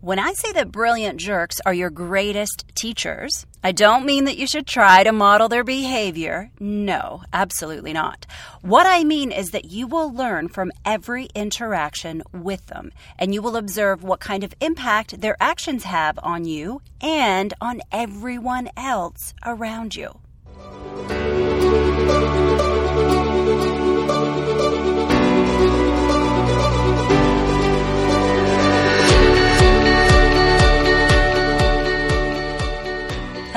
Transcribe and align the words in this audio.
When 0.00 0.20
I 0.20 0.32
say 0.34 0.52
that 0.52 0.70
brilliant 0.70 1.18
jerks 1.18 1.56
are 1.66 1.74
your 1.74 1.90
greatest 1.90 2.64
teachers, 2.76 3.46
I 3.64 3.72
don't 3.72 4.06
mean 4.06 4.26
that 4.26 4.38
you 4.38 4.46
should 4.46 4.64
try 4.64 5.02
to 5.02 5.10
model 5.10 5.48
their 5.48 5.64
behavior. 5.64 6.52
No, 6.60 7.24
absolutely 7.32 7.92
not. 7.92 8.24
What 8.62 8.86
I 8.86 9.02
mean 9.02 9.32
is 9.32 9.50
that 9.50 9.64
you 9.64 9.88
will 9.88 10.14
learn 10.14 10.50
from 10.50 10.70
every 10.84 11.26
interaction 11.34 12.22
with 12.32 12.64
them, 12.66 12.92
and 13.18 13.34
you 13.34 13.42
will 13.42 13.56
observe 13.56 14.04
what 14.04 14.20
kind 14.20 14.44
of 14.44 14.54
impact 14.60 15.20
their 15.20 15.36
actions 15.40 15.82
have 15.82 16.16
on 16.22 16.44
you 16.44 16.80
and 17.00 17.52
on 17.60 17.80
everyone 17.90 18.70
else 18.76 19.34
around 19.44 19.96
you. 19.96 20.20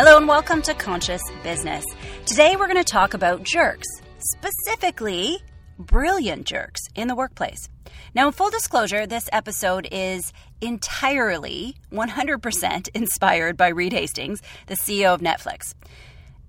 Hello 0.03 0.17
and 0.17 0.27
welcome 0.27 0.63
to 0.63 0.73
Conscious 0.73 1.21
Business. 1.43 1.85
Today 2.25 2.55
we're 2.55 2.65
going 2.65 2.83
to 2.83 2.83
talk 2.83 3.13
about 3.13 3.43
jerks, 3.43 3.87
specifically 4.17 5.37
brilliant 5.77 6.47
jerks 6.47 6.81
in 6.95 7.07
the 7.07 7.13
workplace. 7.13 7.69
Now, 8.15 8.25
in 8.25 8.33
full 8.33 8.49
disclosure, 8.49 9.05
this 9.05 9.29
episode 9.31 9.87
is 9.91 10.33
entirely 10.59 11.75
100% 11.91 12.89
inspired 12.95 13.57
by 13.57 13.67
Reed 13.67 13.93
Hastings, 13.93 14.41
the 14.65 14.73
CEO 14.73 15.13
of 15.13 15.21
Netflix. 15.21 15.75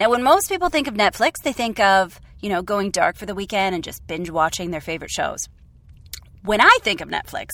Now, 0.00 0.08
when 0.08 0.22
most 0.22 0.48
people 0.48 0.70
think 0.70 0.88
of 0.88 0.94
Netflix, 0.94 1.42
they 1.44 1.52
think 1.52 1.78
of, 1.78 2.22
you 2.40 2.48
know, 2.48 2.62
going 2.62 2.90
dark 2.90 3.16
for 3.18 3.26
the 3.26 3.34
weekend 3.34 3.74
and 3.74 3.84
just 3.84 4.06
binge 4.06 4.30
watching 4.30 4.70
their 4.70 4.80
favorite 4.80 5.10
shows. 5.10 5.50
When 6.42 6.62
I 6.62 6.78
think 6.80 7.02
of 7.02 7.10
Netflix, 7.10 7.48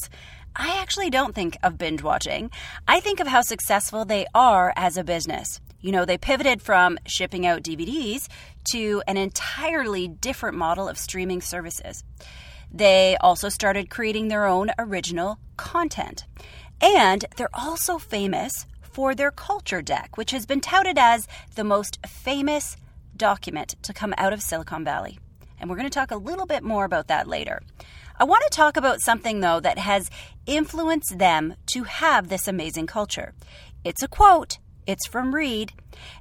I 0.54 0.78
actually 0.80 1.10
don't 1.10 1.34
think 1.34 1.56
of 1.64 1.76
binge 1.76 2.04
watching. 2.04 2.52
I 2.86 3.00
think 3.00 3.18
of 3.18 3.26
how 3.26 3.40
successful 3.40 4.04
they 4.04 4.26
are 4.32 4.72
as 4.76 4.96
a 4.96 5.02
business. 5.02 5.60
You 5.80 5.92
know, 5.92 6.04
they 6.04 6.18
pivoted 6.18 6.60
from 6.60 6.98
shipping 7.06 7.46
out 7.46 7.62
DVDs 7.62 8.28
to 8.72 9.02
an 9.06 9.16
entirely 9.16 10.08
different 10.08 10.56
model 10.56 10.88
of 10.88 10.98
streaming 10.98 11.40
services. 11.40 12.02
They 12.72 13.16
also 13.20 13.48
started 13.48 13.88
creating 13.88 14.28
their 14.28 14.44
own 14.44 14.70
original 14.78 15.38
content. 15.56 16.24
And 16.80 17.24
they're 17.36 17.48
also 17.54 17.98
famous 17.98 18.66
for 18.80 19.14
their 19.14 19.30
culture 19.30 19.82
deck, 19.82 20.16
which 20.16 20.32
has 20.32 20.46
been 20.46 20.60
touted 20.60 20.98
as 20.98 21.28
the 21.54 21.64
most 21.64 22.04
famous 22.06 22.76
document 23.16 23.76
to 23.82 23.92
come 23.92 24.14
out 24.18 24.32
of 24.32 24.42
Silicon 24.42 24.84
Valley. 24.84 25.18
And 25.60 25.70
we're 25.70 25.76
going 25.76 25.88
to 25.88 25.94
talk 25.94 26.10
a 26.10 26.16
little 26.16 26.46
bit 26.46 26.62
more 26.62 26.84
about 26.84 27.08
that 27.08 27.28
later. 27.28 27.60
I 28.18 28.24
want 28.24 28.42
to 28.44 28.56
talk 28.56 28.76
about 28.76 29.00
something, 29.00 29.40
though, 29.40 29.60
that 29.60 29.78
has 29.78 30.10
influenced 30.46 31.18
them 31.18 31.54
to 31.66 31.84
have 31.84 32.28
this 32.28 32.48
amazing 32.48 32.88
culture. 32.88 33.32
It's 33.84 34.02
a 34.02 34.08
quote 34.08 34.58
it's 34.88 35.06
from 35.06 35.34
Reed, 35.34 35.72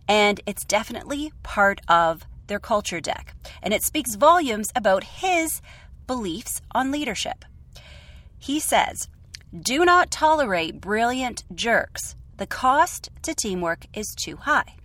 and 0.07 0.41
it's 0.45 0.65
definitely 0.65 1.31
part 1.41 1.79
of 1.87 2.23
their 2.47 2.59
culture 2.59 2.99
deck. 2.99 3.33
And 3.63 3.73
it 3.73 3.81
speaks 3.81 4.15
volumes 4.15 4.67
about 4.75 5.05
his 5.05 5.61
beliefs 6.05 6.61
on 6.71 6.91
leadership. 6.91 7.45
He 8.37 8.59
says, 8.59 9.07
Do 9.57 9.85
not 9.85 10.11
tolerate 10.11 10.81
brilliant 10.81 11.43
jerks. 11.55 12.15
The 12.35 12.45
cost 12.45 13.09
to 13.23 13.33
teamwork 13.33 13.85
is 13.93 14.13
too 14.13 14.35
high. 14.35 14.75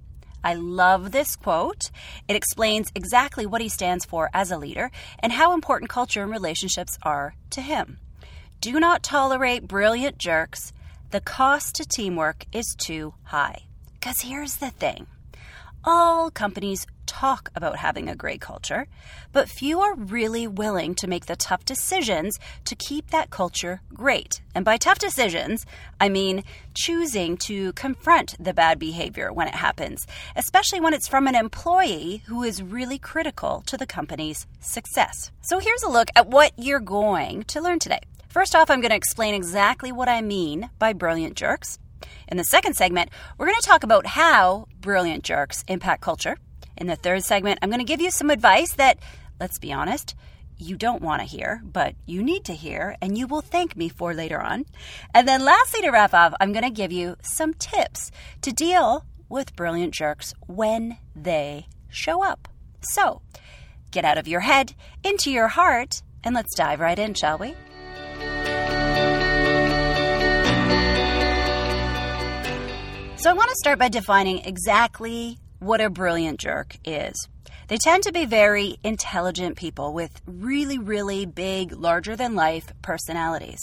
I 0.45 0.55
love 0.55 1.11
this 1.11 1.35
quote. 1.37 1.91
It 2.29 2.37
explains 2.37 2.93
exactly 2.95 3.47
what 3.47 3.61
he 3.61 3.69
stands 3.69 4.05
for 4.05 4.31
as 4.33 4.51
a 4.51 4.59
leader 4.59 4.91
and 5.19 5.33
how 5.33 5.55
important 5.55 5.91
culture 5.91 6.23
and 6.23 6.31
relationships 6.31 6.99
are 7.03 7.35
to 7.51 7.61
him. 7.61 7.99
Do 8.61 8.79
not 8.79 9.03
tolerate 9.03 9.67
brilliant 9.67 10.19
jerks. 10.19 10.73
The 11.11 11.21
cost 11.21 11.75
to 11.77 11.85
teamwork 11.85 12.47
is 12.53 12.77
too 12.79 13.15
high. 13.25 13.65
Because 14.03 14.23
here's 14.23 14.57
the 14.57 14.71
thing 14.71 15.07
all 15.85 16.29
companies 16.29 16.89
talk 17.07 17.51
about 17.55 17.77
having 17.77 18.09
a 18.09 18.17
great 18.17 18.41
culture, 18.41 18.89
but 19.33 19.49
few 19.49 19.81
are 19.81 19.95
really 19.95 20.49
willing 20.49 20.97
to 20.97 21.07
make 21.07 21.27
the 21.27 21.37
tough 21.37 21.65
decisions 21.65 22.37
to 22.65 22.75
keep 22.75 23.11
that 23.11 23.31
culture 23.31 23.81
great. 23.95 24.43
And 24.57 24.65
by 24.65 24.77
tough 24.77 24.99
decisions, 24.99 25.65
I 26.01 26.09
mean 26.09 26.43
choosing 26.75 27.37
to 27.47 27.73
confront 27.75 28.35
the 28.43 28.53
bad 28.53 28.81
behavior 28.81 29.33
when 29.33 29.47
it 29.47 29.55
happens, 29.55 30.05
especially 30.35 30.81
when 30.81 30.95
it's 30.95 31.07
from 31.07 31.29
an 31.29 31.37
employee 31.37 32.25
who 32.27 32.43
is 32.43 32.61
really 32.61 32.99
critical 32.99 33.63
to 33.67 33.77
the 33.77 33.87
company's 33.87 34.49
success. 34.59 35.31
So 35.43 35.61
here's 35.61 35.85
a 35.85 35.89
look 35.89 36.09
at 36.17 36.27
what 36.27 36.51
you're 36.57 36.81
going 36.81 37.45
to 37.45 37.61
learn 37.61 37.79
today. 37.79 38.01
First 38.29 38.57
off, 38.57 38.69
I'm 38.69 38.81
going 38.81 38.91
to 38.91 38.97
explain 38.97 39.35
exactly 39.35 39.93
what 39.93 40.09
I 40.09 40.23
mean 40.23 40.71
by 40.81 40.93
brilliant 40.93 41.37
jerks. 41.37 41.79
In 42.29 42.37
the 42.37 42.45
second 42.45 42.75
segment, 42.75 43.11
we're 43.37 43.47
going 43.47 43.61
to 43.61 43.67
talk 43.67 43.85
about 43.85 44.07
how 44.07 44.67
brilliant 44.81 45.25
jerks 45.25 45.65
impact 45.69 46.03
culture. 46.03 46.37
In 46.77 46.87
the 46.87 46.97
third 46.97 47.25
segment, 47.25 47.59
I'm 47.63 47.71
going 47.71 47.81
to 47.81 47.85
give 47.85 48.01
you 48.01 48.11
some 48.11 48.31
advice 48.31 48.73
that, 48.75 48.99
let's 49.39 49.59
be 49.59 49.73
honest, 49.73 50.15
you 50.57 50.77
don't 50.77 51.03
want 51.03 51.21
to 51.21 51.27
hear, 51.27 51.61
but 51.65 51.95
you 52.07 52.23
need 52.23 52.45
to 52.45 52.55
hear, 52.55 52.97
and 53.03 53.19
you 53.19 53.27
will 53.27 53.41
thank 53.41 53.77
me 53.77 53.89
for 53.89 54.15
later 54.15 54.41
on. 54.41 54.65
And 55.15 55.27
then, 55.27 55.45
lastly, 55.45 55.83
to 55.83 55.91
wrap 55.91 56.15
up, 56.15 56.35
I'm 56.41 56.53
going 56.53 56.65
to 56.65 56.71
give 56.71 56.93
you 56.93 57.17
some 57.23 57.55
tips 57.55 58.11
to 58.43 58.53
deal 58.53 59.05
with 59.29 59.57
brilliant 59.57 59.95
jerks 59.95 60.35
when 60.47 60.99
they 61.17 61.67
show 61.89 62.23
up. 62.23 62.49
So, 62.81 63.23
get 63.91 64.05
out 64.05 64.19
of 64.19 64.29
your 64.29 64.41
head, 64.41 64.75
into 65.03 65.31
your 65.31 65.49
heart, 65.49 66.03
and 66.23 66.35
let's 66.35 66.55
dive 66.55 66.81
right 66.81 66.99
in, 66.99 67.15
shall 67.15 67.39
we? 67.39 67.55
So 73.23 73.31
I 73.31 73.35
want 73.35 73.51
to 73.51 73.57
start 73.57 73.79
by 73.79 73.89
defining 73.89 74.41
exactly 74.41 75.39
what 75.61 75.81
a 75.81 75.89
brilliant 75.89 76.41
jerk 76.41 76.77
is. 76.85 77.15
They 77.69 77.77
tend 77.77 78.03
to 78.03 78.13
be 78.13 78.27
very 78.27 78.79
intelligent 78.83 79.57
people 79.57 79.93
with 79.93 80.21
really, 80.27 80.77
really 80.77 81.25
big, 81.25 81.71
larger 81.71 82.17
than 82.17 82.35
life 82.35 82.73
personalities. 82.83 83.61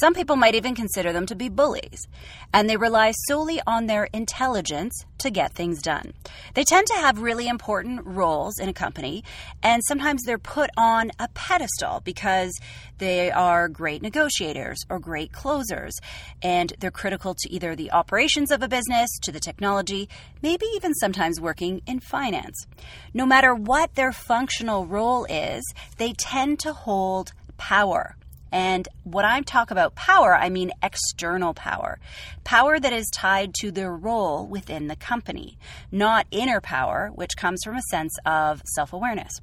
Some 0.00 0.14
people 0.14 0.36
might 0.36 0.54
even 0.54 0.74
consider 0.74 1.12
them 1.12 1.26
to 1.26 1.34
be 1.34 1.50
bullies, 1.50 2.06
and 2.52 2.68
they 2.68 2.76
rely 2.76 3.12
solely 3.28 3.60
on 3.66 3.86
their 3.86 4.04
intelligence 4.14 5.04
to 5.18 5.30
get 5.30 5.52
things 5.52 5.80
done. 5.82 6.12
They 6.54 6.64
tend 6.64 6.86
to 6.86 7.00
have 7.00 7.20
really 7.20 7.48
important 7.48 8.00
roles 8.04 8.58
in 8.58 8.68
a 8.68 8.74
company, 8.74 9.24
and 9.62 9.82
sometimes 9.86 10.22
they're 10.22 10.38
put 10.38 10.70
on 10.76 11.10
a 11.18 11.28
pedestal 11.28 12.00
because 12.04 12.52
they 12.98 13.30
are 13.30 13.68
great 13.68 14.02
negotiators 14.02 14.78
or 14.88 14.98
great 14.98 15.32
closers, 15.32 15.94
and 16.42 16.72
they're 16.80 16.90
critical 16.90 17.34
to 17.34 17.52
either 17.52 17.76
the 17.76 17.92
operations 17.92 18.50
of 18.50 18.62
a 18.62 18.68
business, 18.68 19.10
to 19.22 19.32
the 19.32 19.40
technology, 19.40 20.08
maybe 20.42 20.66
even 20.74 20.94
sometimes 20.94 21.40
working 21.40 21.82
in 21.86 22.00
finance. 22.00 22.66
No 23.12 23.26
matter 23.26 23.54
what 23.54 23.94
their 23.94 24.12
functional 24.12 24.86
role 24.86 25.24
is, 25.26 25.62
they 25.98 26.12
tend 26.12 26.58
to 26.60 26.72
hold 26.72 27.32
power. 27.56 28.16
And 28.52 28.88
when 29.04 29.24
I 29.24 29.40
talk 29.42 29.70
about 29.70 29.94
power, 29.94 30.34
I 30.34 30.48
mean 30.48 30.70
external 30.82 31.52
power. 31.52 31.98
Power 32.44 32.78
that 32.78 32.92
is 32.92 33.10
tied 33.12 33.52
to 33.60 33.70
their 33.70 33.92
role 33.92 34.46
within 34.46 34.86
the 34.86 34.96
company, 34.96 35.58
not 35.90 36.26
inner 36.30 36.60
power, 36.60 37.10
which 37.14 37.36
comes 37.36 37.62
from 37.64 37.76
a 37.76 37.82
sense 37.90 38.16
of 38.24 38.62
self 38.74 38.92
awareness. 38.92 39.40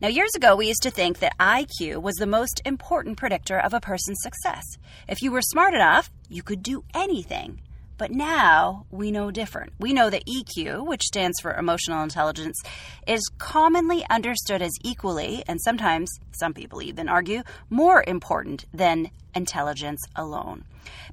Now, 0.00 0.08
years 0.08 0.34
ago, 0.34 0.54
we 0.54 0.68
used 0.68 0.82
to 0.82 0.90
think 0.90 1.18
that 1.18 1.36
IQ 1.38 2.02
was 2.02 2.14
the 2.16 2.26
most 2.26 2.62
important 2.64 3.16
predictor 3.18 3.58
of 3.58 3.74
a 3.74 3.80
person's 3.80 4.22
success. 4.22 4.64
If 5.08 5.22
you 5.22 5.32
were 5.32 5.42
smart 5.42 5.74
enough, 5.74 6.10
you 6.28 6.42
could 6.42 6.62
do 6.62 6.84
anything. 6.94 7.60
But 7.98 8.12
now 8.12 8.86
we 8.92 9.10
know 9.10 9.32
different. 9.32 9.72
We 9.80 9.92
know 9.92 10.08
that 10.08 10.24
EQ, 10.26 10.86
which 10.86 11.02
stands 11.02 11.40
for 11.40 11.52
emotional 11.52 12.04
intelligence, 12.04 12.62
is 13.08 13.28
commonly 13.38 14.04
understood 14.08 14.62
as 14.62 14.70
equally, 14.84 15.42
and 15.48 15.60
sometimes 15.60 16.08
some 16.30 16.54
people 16.54 16.80
even 16.80 17.08
argue, 17.08 17.42
more 17.68 18.04
important 18.06 18.66
than 18.72 19.10
intelligence 19.34 20.00
alone. 20.14 20.64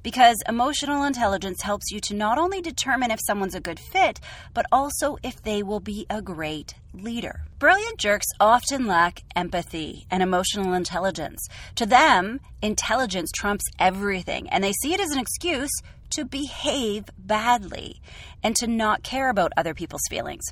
Because 0.02 0.36
emotional 0.48 1.04
intelligence 1.04 1.62
helps 1.62 1.90
you 1.90 2.00
to 2.00 2.14
not 2.14 2.38
only 2.38 2.60
determine 2.60 3.10
if 3.10 3.20
someone's 3.26 3.54
a 3.54 3.60
good 3.60 3.78
fit, 3.78 4.20
but 4.54 4.66
also 4.70 5.16
if 5.22 5.42
they 5.42 5.62
will 5.62 5.80
be 5.80 6.06
a 6.08 6.22
great 6.22 6.74
leader. 6.92 7.42
Brilliant 7.58 7.98
jerks 7.98 8.26
often 8.40 8.86
lack 8.86 9.22
empathy 9.34 10.06
and 10.10 10.22
emotional 10.22 10.72
intelligence. 10.74 11.46
To 11.76 11.86
them, 11.86 12.40
intelligence 12.62 13.30
trumps 13.34 13.64
everything, 13.78 14.48
and 14.50 14.62
they 14.62 14.72
see 14.82 14.94
it 14.94 15.00
as 15.00 15.10
an 15.10 15.18
excuse 15.18 15.70
to 16.10 16.24
behave 16.24 17.04
badly 17.18 18.00
and 18.42 18.54
to 18.56 18.66
not 18.66 19.02
care 19.02 19.28
about 19.28 19.52
other 19.56 19.74
people's 19.74 20.06
feelings. 20.08 20.44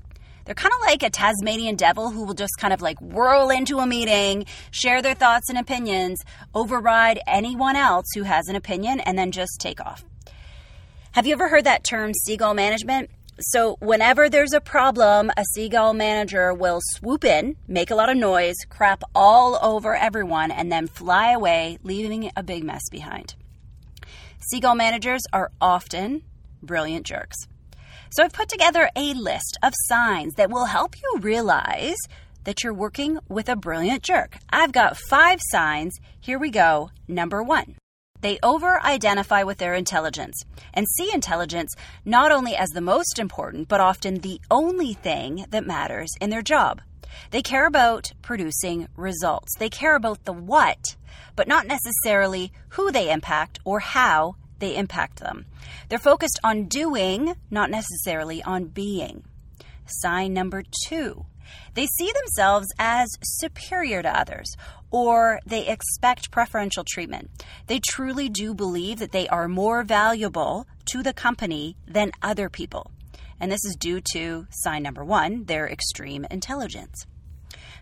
They're 0.44 0.55
kind 0.55 0.73
of 0.75 0.81
like 0.87 1.02
a 1.02 1.11
Tasmanian 1.11 1.76
devil 1.76 2.11
who 2.11 2.25
will 2.25 2.35
just 2.35 2.58
kind 2.58 2.75
of 2.75 2.82
like 2.82 3.00
whirl 3.00 3.50
into 3.50 3.79
a 3.79 3.87
meeting, 3.87 4.46
share 4.70 5.00
their 5.00 5.14
thoughts 5.14 5.49
and 5.49 5.58
opinions, 5.58 6.23
override 6.55 7.20
anyone 7.26 7.76
else 7.76 8.06
who 8.14 8.25
has 8.25 8.49
an 8.49 8.56
opinion, 8.56 9.00
and 9.00 9.19
then 9.19 9.32
just 9.32 9.58
take 9.58 9.81
off. 9.81 10.05
Have 11.12 11.26
you 11.26 11.32
ever 11.32 11.49
heard 11.49 11.64
that 11.64 11.85
term 11.85 12.12
seagull 12.12 12.55
management? 12.55 13.08
So, 13.41 13.76
whenever 13.81 14.29
there's 14.29 14.52
a 14.52 14.61
problem, 14.61 15.31
a 15.37 15.44
seagull 15.55 15.93
manager 15.93 16.55
will 16.55 16.81
swoop 16.81 17.25
in, 17.25 17.56
make 17.67 17.90
a 17.90 17.97
lot 17.97 18.08
of 18.08 18.17
noise, 18.17 18.55
crap 18.69 19.02
all 19.14 19.58
over 19.61 19.97
everyone, 19.97 20.52
and 20.52 20.70
then 20.70 20.87
fly 20.87 21.32
away, 21.32 21.79
leaving 21.82 22.31
a 22.37 22.44
big 22.44 22.62
mess 22.62 22.82
behind. 22.93 23.35
Seagull 24.38 24.76
managers 24.76 25.23
are 25.32 25.50
often 25.61 26.23
brilliant 26.62 27.06
jerks. 27.06 27.37
So 28.14 28.22
I've 28.22 28.32
put 28.32 28.49
together 28.49 28.88
a 28.94 29.12
list 29.14 29.58
of 29.64 29.72
signs 29.88 30.34
that 30.34 30.49
will 30.49 30.66
help 30.66 30.94
you 31.02 31.19
realize 31.20 31.96
that 32.44 32.62
you're 32.62 32.72
working 32.72 33.19
with 33.28 33.49
a 33.49 33.56
brilliant 33.56 34.05
jerk. 34.05 34.38
I've 34.50 34.70
got 34.70 34.96
five 34.96 35.40
signs. 35.50 35.99
Here 36.20 36.38
we 36.38 36.50
go. 36.50 36.93
Number 37.08 37.43
one. 37.43 37.75
They 38.20 38.38
over 38.40 38.81
identify 38.84 39.43
with 39.43 39.58
their 39.58 39.75
intelligence 39.75 40.40
and 40.72 40.87
see 40.96 41.12
intelligence 41.12 41.75
not 42.05 42.31
only 42.31 42.55
as 42.55 42.69
the 42.69 42.81
most 42.81 43.19
important, 43.19 43.66
but 43.66 43.81
often 43.81 44.20
the 44.20 44.40
only 44.49 44.93
thing 44.93 45.46
that 45.50 45.66
matters 45.66 46.11
in 46.20 46.31
their 46.31 46.40
job. 46.40 46.82
They 47.32 47.43
care 47.43 47.66
about 47.66 48.12
producing 48.22 48.87
results. 48.96 49.56
They 49.58 49.69
care 49.69 49.96
about 49.96 50.25
the 50.25 50.32
what, 50.32 50.94
but 51.34 51.49
not 51.49 51.66
necessarily 51.66 52.52
who 52.70 52.93
they 52.93 53.11
impact 53.11 53.58
or 53.64 53.81
how 53.81 54.37
they 54.64 54.76
impact 54.76 55.20
them. 55.20 55.46
They're 55.88 55.99
focused 55.99 56.40
on 56.43 56.64
doing, 56.64 57.37
not 57.50 57.70
necessarily 57.70 58.43
on 58.43 58.64
being. 58.64 59.25
Sign 59.87 60.32
number 60.32 60.62
two 60.87 61.26
they 61.75 61.87
see 61.87 62.12
themselves 62.12 62.69
as 62.78 63.08
superior 63.22 64.02
to 64.02 64.19
others, 64.19 64.56
or 64.90 65.40
they 65.44 65.66
expect 65.66 66.31
preferential 66.31 66.84
treatment. 66.87 67.31
They 67.66 67.81
truly 67.81 68.28
do 68.28 68.55
believe 68.55 68.99
that 68.99 69.12
they 69.12 69.28
are 69.28 69.49
more 69.49 69.82
valuable 69.82 70.66
to 70.87 71.02
the 71.02 71.12
company 71.12 71.76
than 71.87 72.12
other 72.22 72.49
people. 72.49 72.90
And 73.40 73.50
this 73.50 73.64
is 73.64 73.76
due 73.76 74.00
to 74.12 74.46
sign 74.50 74.84
number 74.84 75.05
one, 75.05 75.44
their 75.44 75.69
extreme 75.69 76.25
intelligence. 76.31 77.06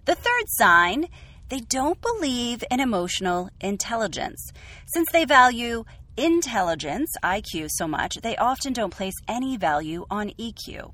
The 0.06 0.14
third 0.14 0.44
sign, 0.46 1.06
they 1.50 1.61
don't 1.61 2.00
believe 2.00 2.64
in 2.70 2.81
emotional 2.81 3.50
intelligence. 3.61 4.52
Since 4.87 5.08
they 5.12 5.25
value 5.25 5.84
intelligence, 6.17 7.11
IQ, 7.23 7.69
so 7.70 7.87
much, 7.87 8.17
they 8.23 8.37
often 8.37 8.73
don't 8.73 8.94
place 8.94 9.14
any 9.29 9.56
value 9.56 10.05
on 10.11 10.31
EQ. 10.38 10.93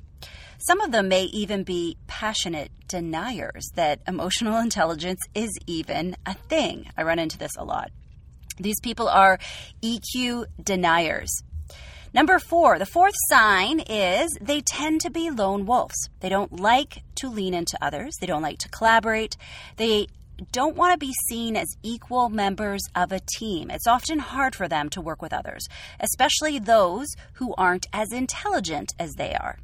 Some 0.59 0.81
of 0.81 0.91
them 0.91 1.09
may 1.09 1.25
even 1.25 1.63
be 1.63 1.97
passionate 2.07 2.71
deniers 2.89 3.71
that 3.75 4.01
emotional 4.09 4.59
intelligence 4.59 5.21
is 5.35 5.51
even 5.67 6.17
a 6.27 6.35
thing. 6.35 6.91
I 6.97 7.03
run 7.03 7.19
into 7.19 7.39
this 7.39 7.57
a 7.57 7.65
lot. 7.65 7.91
These 8.59 8.81
people 8.81 9.09
are 9.09 9.39
EQ 9.83 10.47
deniers. 10.63 11.31
Number 12.15 12.39
four, 12.39 12.79
the 12.79 12.87
fourth 12.87 13.15
sign 13.29 13.81
is 13.81 14.37
they 14.41 14.63
tend 14.63 15.03
to 15.03 15.11
be 15.11 15.31
lone 15.31 15.67
wolves. 15.67 16.09
They 16.21 16.29
don't 16.29 16.59
like 16.59 17.03
to 17.17 17.29
lean 17.29 17.55
into 17.55 17.79
others, 17.83 18.15
they 18.21 18.27
don't 18.27 18.43
like 18.43 18.59
to 18.59 18.69
collaborate, 18.71 19.37
they 19.77 20.09
don't 20.53 20.77
want 20.77 20.93
to 20.93 20.99
be 20.99 21.13
seen 21.29 21.57
as 21.57 21.77
equal 21.83 22.29
members 22.29 22.83
of 22.95 23.13
a 23.13 23.21
team. 23.39 23.71
It's 23.71 23.87
often 23.87 24.19
hard 24.19 24.55
for 24.55 24.69
them 24.69 24.89
to 24.91 25.01
work 25.01 25.21
with 25.21 25.33
others, 25.33 25.67
especially 26.01 26.59
those 26.59 27.09
who 27.35 27.55
aren't 27.57 27.87
as 27.93 28.13
intelligent 28.13 28.95
as 28.99 29.15
they 29.15 29.35
are. 29.35 29.59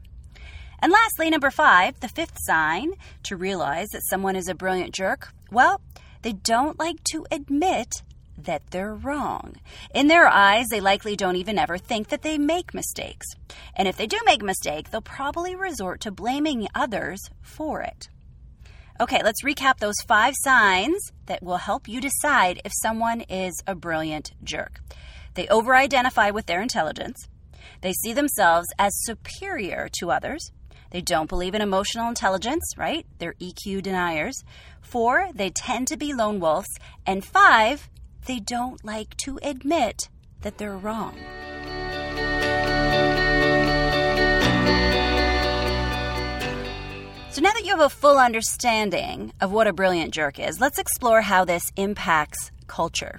And 0.81 0.93
lastly, 0.93 1.31
number 1.31 1.50
five, 1.50 2.00
the 2.00 2.09
fifth 2.09 2.37
sign 2.41 2.93
to 3.23 3.37
realize 3.37 3.88
that 3.93 4.06
someone 4.11 4.37
is 4.37 4.49
a 4.49 4.55
brilliant 4.55 4.93
jerk, 4.93 5.32
well, 5.50 5.81
they 6.23 6.32
don't 6.32 6.79
like 6.79 7.03
to 7.12 7.26
admit 7.31 8.03
that 8.37 8.71
they're 8.71 8.94
wrong. 8.94 9.56
In 9.94 10.09
their 10.09 10.26
eyes, 10.26 10.67
they 10.71 10.81
likely 10.81 11.17
don't 11.17 11.37
even 11.37 11.59
ever 11.59 11.79
think 11.79 12.09
that 12.09 12.23
they 12.23 12.38
make 12.38 12.75
mistakes. 12.75 13.26
And 13.76 13.87
if 13.87 13.97
they 13.97 14.06
do 14.06 14.19
make 14.26 14.43
a 14.43 14.47
mistake, 14.47 14.91
they'll 14.91 15.00
probably 15.00 15.55
resort 15.55 16.00
to 16.00 16.11
blaming 16.11 16.69
others 16.75 17.21
for 17.41 17.81
it. 17.81 18.09
Okay, 19.00 19.23
let's 19.25 19.43
recap 19.43 19.79
those 19.79 20.00
five 20.06 20.35
signs 20.43 21.11
that 21.26 21.43
will 21.43 21.56
help 21.56 21.88
you 21.88 22.00
decide 22.00 22.61
if 22.64 22.70
someone 22.81 23.23
is 23.23 23.52
a 23.67 23.75
brilliant 23.75 24.32
jerk. 24.44 24.79
They 25.35 25.49
over 25.49 25.75
identify 25.75 26.31
with 26.31 26.46
their 26.46 26.62
intelligence. 26.62 27.26
They 27.81 27.93
see 27.93 28.12
themselves 28.12 28.69
as 28.79 28.93
superior 29.02 29.88
to 29.99 30.12
others. 30.12 30.52
They 30.93 31.00
don't 31.00 31.29
believe 31.29 31.56
in 31.56 31.61
emotional 31.61 32.08
intelligence, 32.08 32.62
right? 32.76 33.05
They're 33.19 33.35
EQ 33.41 33.82
deniers. 33.82 34.44
Four, 34.81 35.29
they 35.35 35.50
tend 35.50 35.88
to 35.88 35.97
be 35.97 36.14
lone 36.14 36.38
wolves. 36.38 36.69
And 37.05 37.25
five, 37.25 37.88
they 38.26 38.38
don't 38.38 38.85
like 38.85 39.17
to 39.25 39.40
admit 39.43 40.08
that 40.43 40.58
they're 40.58 40.76
wrong. 40.76 41.17
So 47.35 47.41
now 47.41 47.51
that 47.53 47.65
you 47.65 47.71
have 47.71 47.81
a 47.81 47.89
full 47.89 48.17
understanding 48.17 49.33
of 49.41 49.51
what 49.51 49.67
a 49.67 49.73
brilliant 49.73 50.15
jerk 50.15 50.39
is, 50.39 50.61
let's 50.61 50.79
explore 50.79 51.21
how 51.23 51.45
this 51.45 51.73
impacts 51.75 52.53
culture. 52.69 53.19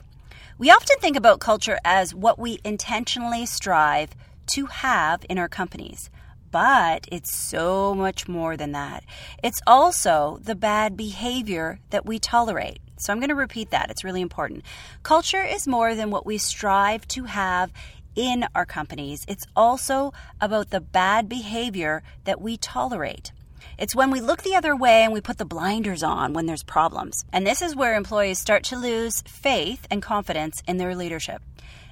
We 0.57 0.71
often 0.71 0.99
think 0.99 1.17
about 1.17 1.41
culture 1.41 1.79
as 1.83 2.15
what 2.15 2.39
we 2.39 2.59
intentionally 2.63 3.45
strive 3.45 4.11
to 4.53 4.67
have 4.67 5.25
in 5.29 5.37
our 5.37 5.49
companies. 5.49 6.09
But 6.49 7.09
it's 7.11 7.35
so 7.35 7.93
much 7.93 8.25
more 8.25 8.55
than 8.55 8.71
that. 8.71 9.03
It's 9.43 9.59
also 9.67 10.39
the 10.41 10.55
bad 10.55 10.95
behavior 10.95 11.81
that 11.89 12.05
we 12.05 12.17
tolerate. 12.17 12.79
So 12.95 13.11
I'm 13.11 13.19
going 13.19 13.27
to 13.27 13.35
repeat 13.35 13.71
that. 13.71 13.91
It's 13.91 14.05
really 14.05 14.21
important. 14.21 14.63
Culture 15.03 15.43
is 15.43 15.67
more 15.67 15.93
than 15.93 16.09
what 16.09 16.25
we 16.25 16.37
strive 16.37 17.05
to 17.09 17.25
have 17.25 17.73
in 18.15 18.47
our 18.55 18.65
companies, 18.65 19.25
it's 19.27 19.45
also 19.57 20.13
about 20.39 20.69
the 20.69 20.79
bad 20.79 21.27
behavior 21.27 22.01
that 22.23 22.39
we 22.39 22.55
tolerate. 22.55 23.33
It's 23.77 23.95
when 23.95 24.11
we 24.11 24.21
look 24.21 24.43
the 24.43 24.55
other 24.55 24.75
way 24.75 25.03
and 25.03 25.11
we 25.11 25.21
put 25.21 25.37
the 25.37 25.45
blinders 25.45 26.03
on 26.03 26.33
when 26.33 26.45
there's 26.45 26.63
problems. 26.63 27.25
And 27.33 27.45
this 27.45 27.61
is 27.61 27.75
where 27.75 27.95
employees 27.95 28.39
start 28.39 28.63
to 28.65 28.77
lose 28.77 29.21
faith 29.21 29.85
and 29.91 30.01
confidence 30.01 30.61
in 30.67 30.77
their 30.77 30.95
leadership. 30.95 31.41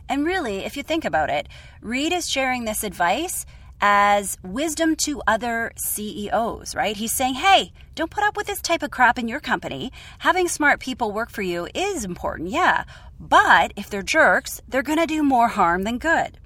And 0.07 0.25
really, 0.25 0.65
if 0.65 0.77
you 0.77 0.83
think 0.83 1.05
about 1.05 1.29
it, 1.29 1.47
Reed 1.81 2.13
is 2.13 2.29
sharing 2.29 2.65
this 2.65 2.83
advice 2.83 3.45
as 3.81 4.37
wisdom 4.43 4.95
to 4.95 5.21
other 5.27 5.73
CEOs, 5.75 6.73
right? 6.73 6.95
He's 6.95 7.13
saying, 7.13 7.35
hey, 7.35 7.73
don't 7.95 8.11
put 8.11 8.23
up 8.23 8.37
with 8.37 8.47
this 8.47 8.61
type 8.61 8.81
of 8.81 8.91
crap 8.91 9.19
in 9.19 9.27
your 9.27 9.41
company. 9.41 9.91
Having 10.19 10.47
smart 10.47 10.79
people 10.79 11.11
work 11.11 11.29
for 11.29 11.41
you 11.41 11.67
is 11.73 12.05
important, 12.05 12.49
yeah. 12.49 12.85
But 13.19 13.73
if 13.75 13.89
they're 13.89 14.01
jerks, 14.01 14.61
they're 14.67 14.83
going 14.83 14.99
to 14.99 15.05
do 15.05 15.21
more 15.21 15.49
harm 15.49 15.83
than 15.83 15.97
good. 15.97 16.37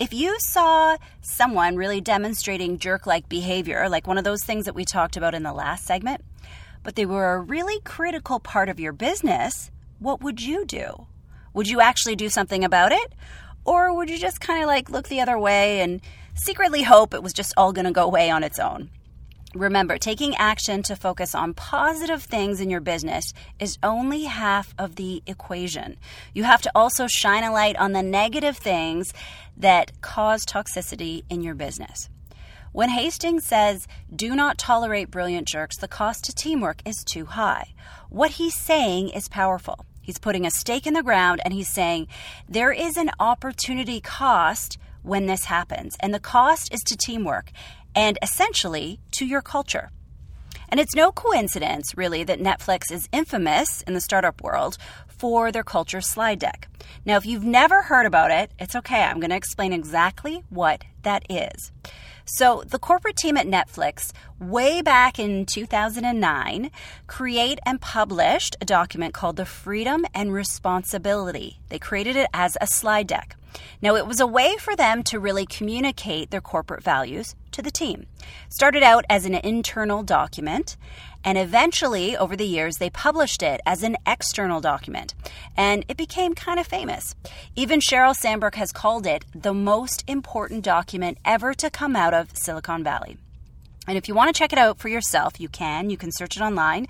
If 0.00 0.12
you 0.12 0.36
saw 0.40 0.96
someone 1.20 1.76
really 1.76 2.00
demonstrating 2.00 2.78
jerk 2.78 3.06
like 3.06 3.28
behavior, 3.28 3.88
like 3.88 4.06
one 4.06 4.18
of 4.18 4.24
those 4.24 4.42
things 4.42 4.64
that 4.64 4.74
we 4.74 4.84
talked 4.84 5.16
about 5.16 5.34
in 5.34 5.44
the 5.44 5.52
last 5.52 5.84
segment, 5.84 6.22
but 6.82 6.96
they 6.96 7.06
were 7.06 7.34
a 7.34 7.40
really 7.40 7.80
critical 7.80 8.40
part 8.40 8.68
of 8.68 8.80
your 8.80 8.92
business, 8.92 9.70
what 10.00 10.20
would 10.20 10.42
you 10.42 10.64
do? 10.64 11.06
Would 11.52 11.68
you 11.68 11.80
actually 11.80 12.16
do 12.16 12.28
something 12.28 12.64
about 12.64 12.90
it? 12.90 13.14
Or 13.64 13.94
would 13.94 14.10
you 14.10 14.18
just 14.18 14.40
kind 14.40 14.62
of 14.62 14.66
like 14.66 14.90
look 14.90 15.08
the 15.08 15.20
other 15.20 15.38
way 15.38 15.80
and 15.80 16.00
secretly 16.34 16.82
hope 16.82 17.14
it 17.14 17.22
was 17.22 17.32
just 17.32 17.54
all 17.56 17.72
going 17.72 17.86
to 17.86 17.92
go 17.92 18.04
away 18.04 18.30
on 18.30 18.44
its 18.44 18.58
own. 18.58 18.90
Remember, 19.54 19.98
taking 19.98 20.34
action 20.34 20.82
to 20.82 20.96
focus 20.96 21.32
on 21.32 21.54
positive 21.54 22.24
things 22.24 22.60
in 22.60 22.70
your 22.70 22.80
business 22.80 23.32
is 23.60 23.78
only 23.84 24.24
half 24.24 24.74
of 24.76 24.96
the 24.96 25.22
equation. 25.26 25.96
You 26.34 26.42
have 26.42 26.60
to 26.62 26.72
also 26.74 27.06
shine 27.06 27.44
a 27.44 27.52
light 27.52 27.76
on 27.76 27.92
the 27.92 28.02
negative 28.02 28.56
things 28.56 29.12
that 29.56 30.00
cause 30.00 30.44
toxicity 30.44 31.22
in 31.30 31.40
your 31.40 31.54
business. 31.54 32.10
When 32.72 32.88
Hastings 32.88 33.46
says, 33.46 33.86
do 34.14 34.34
not 34.34 34.58
tolerate 34.58 35.12
brilliant 35.12 35.46
jerks, 35.46 35.76
the 35.76 35.86
cost 35.86 36.24
to 36.24 36.34
teamwork 36.34 36.82
is 36.84 37.04
too 37.04 37.26
high. 37.26 37.74
What 38.10 38.32
he's 38.32 38.56
saying 38.56 39.10
is 39.10 39.28
powerful. 39.28 39.86
He's 40.02 40.18
putting 40.18 40.44
a 40.44 40.50
stake 40.50 40.84
in 40.84 40.94
the 40.94 41.02
ground 41.04 41.40
and 41.44 41.54
he's 41.54 41.72
saying, 41.72 42.08
there 42.48 42.72
is 42.72 42.96
an 42.96 43.12
opportunity 43.20 44.00
cost 44.00 44.78
when 45.04 45.26
this 45.26 45.44
happens. 45.44 45.96
And 46.00 46.12
the 46.12 46.18
cost 46.18 46.74
is 46.74 46.80
to 46.86 46.96
teamwork 46.96 47.52
and 47.94 48.18
essentially 48.22 49.00
to 49.12 49.24
your 49.24 49.42
culture. 49.42 49.90
And 50.68 50.80
it's 50.80 50.94
no 50.94 51.12
coincidence, 51.12 51.96
really, 51.96 52.24
that 52.24 52.40
Netflix 52.40 52.90
is 52.90 53.08
infamous 53.12 53.82
in 53.82 53.94
the 53.94 54.00
startup 54.00 54.42
world 54.42 54.76
for 55.06 55.52
their 55.52 55.62
culture 55.62 56.00
slide 56.00 56.38
deck. 56.38 56.68
Now, 57.04 57.16
if 57.16 57.26
you've 57.26 57.44
never 57.44 57.82
heard 57.82 58.06
about 58.06 58.30
it, 58.30 58.50
it's 58.58 58.74
okay. 58.76 59.02
I'm 59.02 59.20
going 59.20 59.30
to 59.30 59.36
explain 59.36 59.72
exactly 59.72 60.42
what 60.50 60.84
that 61.02 61.24
is. 61.30 61.70
So, 62.24 62.62
the 62.66 62.78
corporate 62.78 63.16
team 63.16 63.36
at 63.36 63.46
Netflix, 63.46 64.10
way 64.40 64.80
back 64.80 65.18
in 65.18 65.44
2009, 65.44 66.70
create 67.06 67.58
and 67.66 67.80
published 67.80 68.56
a 68.60 68.64
document 68.64 69.12
called 69.12 69.36
the 69.36 69.44
Freedom 69.44 70.06
and 70.14 70.32
Responsibility. 70.32 71.60
They 71.68 71.78
created 71.78 72.16
it 72.16 72.28
as 72.32 72.56
a 72.60 72.66
slide 72.66 73.06
deck. 73.06 73.36
Now, 73.80 73.96
it 73.96 74.06
was 74.06 74.20
a 74.20 74.26
way 74.26 74.56
for 74.58 74.74
them 74.74 75.02
to 75.04 75.18
really 75.18 75.46
communicate 75.46 76.30
their 76.30 76.40
corporate 76.40 76.82
values 76.82 77.34
to 77.52 77.62
the 77.62 77.70
team. 77.70 78.06
Started 78.48 78.82
out 78.82 79.04
as 79.08 79.24
an 79.24 79.34
internal 79.34 80.02
document, 80.02 80.76
and 81.24 81.38
eventually, 81.38 82.16
over 82.16 82.36
the 82.36 82.46
years, 82.46 82.76
they 82.76 82.90
published 82.90 83.42
it 83.42 83.60
as 83.64 83.82
an 83.82 83.96
external 84.06 84.60
document, 84.60 85.14
and 85.56 85.84
it 85.88 85.96
became 85.96 86.34
kind 86.34 86.60
of 86.60 86.66
famous. 86.66 87.14
Even 87.56 87.80
Sheryl 87.80 88.14
Sandberg 88.14 88.56
has 88.56 88.72
called 88.72 89.06
it 89.06 89.24
the 89.34 89.54
most 89.54 90.04
important 90.06 90.64
document 90.64 91.18
ever 91.24 91.54
to 91.54 91.70
come 91.70 91.96
out 91.96 92.12
of 92.12 92.36
Silicon 92.36 92.84
Valley. 92.84 93.16
And 93.86 93.98
if 93.98 94.08
you 94.08 94.14
want 94.14 94.34
to 94.34 94.38
check 94.38 94.52
it 94.52 94.58
out 94.58 94.78
for 94.78 94.88
yourself, 94.88 95.38
you 95.38 95.48
can. 95.48 95.90
You 95.90 95.96
can 95.96 96.10
search 96.12 96.36
it 96.36 96.42
online. 96.42 96.86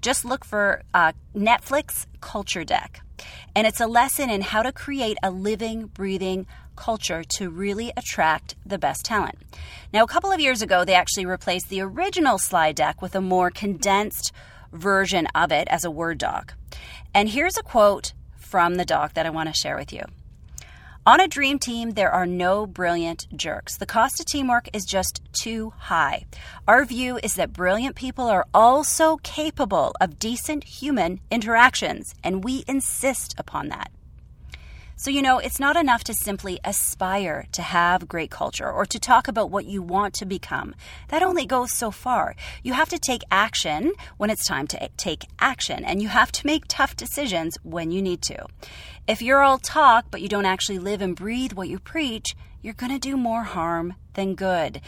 Just 0.00 0.24
look 0.24 0.44
for 0.44 0.82
uh, 0.94 1.12
Netflix 1.34 2.06
Culture 2.20 2.64
Deck. 2.64 3.02
And 3.54 3.66
it's 3.66 3.80
a 3.80 3.86
lesson 3.86 4.30
in 4.30 4.42
how 4.42 4.62
to 4.62 4.72
create 4.72 5.18
a 5.22 5.30
living, 5.30 5.86
breathing 5.86 6.46
culture 6.76 7.24
to 7.24 7.50
really 7.50 7.92
attract 7.96 8.54
the 8.64 8.78
best 8.78 9.04
talent. 9.04 9.36
Now, 9.92 10.04
a 10.04 10.08
couple 10.08 10.30
of 10.30 10.40
years 10.40 10.62
ago, 10.62 10.84
they 10.84 10.94
actually 10.94 11.26
replaced 11.26 11.68
the 11.68 11.80
original 11.80 12.38
slide 12.38 12.76
deck 12.76 13.02
with 13.02 13.14
a 13.14 13.20
more 13.20 13.50
condensed 13.50 14.32
version 14.72 15.26
of 15.34 15.50
it 15.50 15.66
as 15.68 15.84
a 15.84 15.90
Word 15.90 16.18
doc. 16.18 16.54
And 17.14 17.28
here's 17.28 17.56
a 17.56 17.62
quote 17.62 18.12
from 18.36 18.76
the 18.76 18.84
doc 18.84 19.14
that 19.14 19.26
I 19.26 19.30
want 19.30 19.48
to 19.48 19.54
share 19.54 19.76
with 19.76 19.92
you. 19.92 20.02
On 21.08 21.20
a 21.20 21.26
dream 21.26 21.58
team, 21.58 21.92
there 21.92 22.12
are 22.12 22.26
no 22.26 22.66
brilliant 22.66 23.28
jerks. 23.34 23.78
The 23.78 23.86
cost 23.86 24.20
of 24.20 24.26
teamwork 24.26 24.68
is 24.74 24.84
just 24.84 25.22
too 25.32 25.72
high. 25.78 26.26
Our 26.66 26.84
view 26.84 27.18
is 27.22 27.36
that 27.36 27.54
brilliant 27.54 27.96
people 27.96 28.26
are 28.26 28.44
also 28.52 29.16
capable 29.22 29.94
of 30.02 30.18
decent 30.18 30.64
human 30.64 31.20
interactions, 31.30 32.14
and 32.22 32.44
we 32.44 32.62
insist 32.68 33.34
upon 33.38 33.70
that. 33.70 33.90
So, 35.00 35.12
you 35.12 35.22
know, 35.22 35.38
it's 35.38 35.60
not 35.60 35.76
enough 35.76 36.02
to 36.04 36.12
simply 36.12 36.58
aspire 36.64 37.46
to 37.52 37.62
have 37.62 38.08
great 38.08 38.32
culture 38.32 38.68
or 38.68 38.84
to 38.86 38.98
talk 38.98 39.28
about 39.28 39.48
what 39.48 39.64
you 39.64 39.80
want 39.80 40.12
to 40.14 40.26
become. 40.26 40.74
That 41.06 41.22
only 41.22 41.46
goes 41.46 41.72
so 41.72 41.92
far. 41.92 42.34
You 42.64 42.72
have 42.72 42.88
to 42.88 42.98
take 42.98 43.22
action 43.30 43.92
when 44.16 44.28
it's 44.28 44.44
time 44.44 44.66
to 44.66 44.88
take 44.96 45.26
action, 45.38 45.84
and 45.84 46.02
you 46.02 46.08
have 46.08 46.32
to 46.32 46.46
make 46.46 46.64
tough 46.66 46.96
decisions 46.96 47.56
when 47.62 47.92
you 47.92 48.02
need 48.02 48.22
to. 48.22 48.46
If 49.06 49.22
you're 49.22 49.40
all 49.40 49.58
talk, 49.58 50.06
but 50.10 50.20
you 50.20 50.28
don't 50.28 50.44
actually 50.44 50.80
live 50.80 51.00
and 51.00 51.14
breathe 51.14 51.52
what 51.52 51.68
you 51.68 51.78
preach, 51.78 52.34
you're 52.62 52.74
going 52.74 52.92
to 52.92 52.98
do 52.98 53.16
more 53.16 53.44
harm 53.44 53.94
than 54.14 54.34
good. 54.34 54.80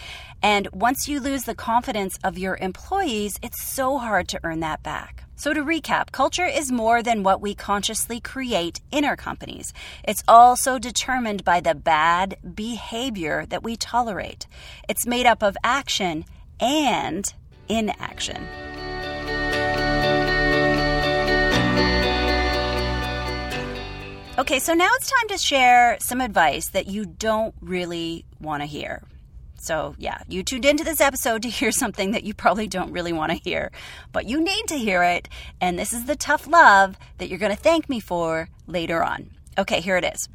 And 0.42 0.68
once 0.72 1.08
you 1.08 1.20
lose 1.20 1.44
the 1.44 1.54
confidence 1.54 2.18
of 2.24 2.38
your 2.38 2.56
employees, 2.56 3.34
it's 3.42 3.62
so 3.62 3.98
hard 3.98 4.28
to 4.28 4.40
earn 4.42 4.60
that 4.60 4.82
back. 4.82 5.24
So, 5.36 5.54
to 5.54 5.62
recap, 5.62 6.12
culture 6.12 6.44
is 6.44 6.70
more 6.70 7.02
than 7.02 7.22
what 7.22 7.40
we 7.40 7.54
consciously 7.54 8.20
create 8.20 8.80
in 8.90 9.06
our 9.06 9.16
companies. 9.16 9.72
It's 10.04 10.22
also 10.28 10.78
determined 10.78 11.44
by 11.44 11.60
the 11.60 11.74
bad 11.74 12.36
behavior 12.54 13.46
that 13.46 13.62
we 13.62 13.76
tolerate. 13.76 14.46
It's 14.86 15.06
made 15.06 15.24
up 15.24 15.42
of 15.42 15.56
action 15.64 16.26
and 16.60 17.24
inaction. 17.70 18.69
Okay, 24.40 24.58
so 24.58 24.72
now 24.72 24.88
it's 24.94 25.10
time 25.10 25.28
to 25.28 25.36
share 25.36 25.98
some 26.00 26.22
advice 26.22 26.70
that 26.70 26.86
you 26.86 27.04
don't 27.04 27.54
really 27.60 28.24
want 28.40 28.62
to 28.62 28.66
hear. 28.66 29.02
So, 29.58 29.94
yeah, 29.98 30.22
you 30.28 30.42
tuned 30.42 30.64
into 30.64 30.82
this 30.82 31.02
episode 31.02 31.42
to 31.42 31.50
hear 31.50 31.70
something 31.70 32.12
that 32.12 32.24
you 32.24 32.32
probably 32.32 32.66
don't 32.66 32.90
really 32.90 33.12
want 33.12 33.32
to 33.32 33.36
hear, 33.36 33.70
but 34.12 34.24
you 34.24 34.40
need 34.40 34.66
to 34.68 34.78
hear 34.78 35.02
it. 35.02 35.28
And 35.60 35.78
this 35.78 35.92
is 35.92 36.06
the 36.06 36.16
tough 36.16 36.46
love 36.46 36.96
that 37.18 37.28
you're 37.28 37.38
going 37.38 37.54
to 37.54 37.62
thank 37.62 37.90
me 37.90 38.00
for 38.00 38.48
later 38.66 39.04
on. 39.04 39.28
Okay, 39.58 39.82
here 39.82 39.98
it 39.98 40.06
is. 40.06 40.26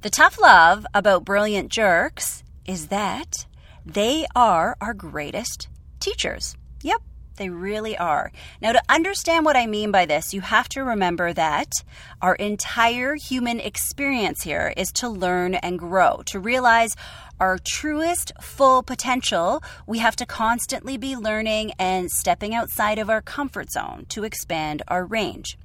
The 0.00 0.08
tough 0.08 0.40
love 0.40 0.86
about 0.94 1.26
brilliant 1.26 1.70
jerks 1.70 2.42
is 2.64 2.86
that 2.86 3.44
they 3.84 4.24
are 4.34 4.78
our 4.80 4.94
greatest 4.94 5.68
teachers. 6.00 6.56
Yep, 6.82 7.02
they 7.40 7.48
really 7.48 7.96
are. 7.96 8.30
Now, 8.60 8.72
to 8.72 8.82
understand 8.88 9.46
what 9.46 9.56
I 9.56 9.66
mean 9.66 9.90
by 9.90 10.04
this, 10.04 10.34
you 10.34 10.42
have 10.42 10.68
to 10.68 10.84
remember 10.84 11.32
that 11.32 11.72
our 12.20 12.34
entire 12.34 13.14
human 13.14 13.58
experience 13.58 14.42
here 14.42 14.74
is 14.76 14.92
to 14.92 15.08
learn 15.08 15.54
and 15.54 15.78
grow, 15.78 16.22
to 16.26 16.38
realize 16.38 16.94
our 17.40 17.58
truest 17.58 18.32
full 18.42 18.82
potential, 18.82 19.62
we 19.86 19.98
have 20.00 20.14
to 20.16 20.26
constantly 20.26 20.98
be 20.98 21.16
learning 21.16 21.72
and 21.78 22.10
stepping 22.10 22.54
outside 22.54 22.98
of 22.98 23.08
our 23.08 23.22
comfort 23.22 23.72
zone 23.72 24.04
to 24.10 24.24
expand 24.24 24.82
our 24.88 25.06
range. 25.06 25.56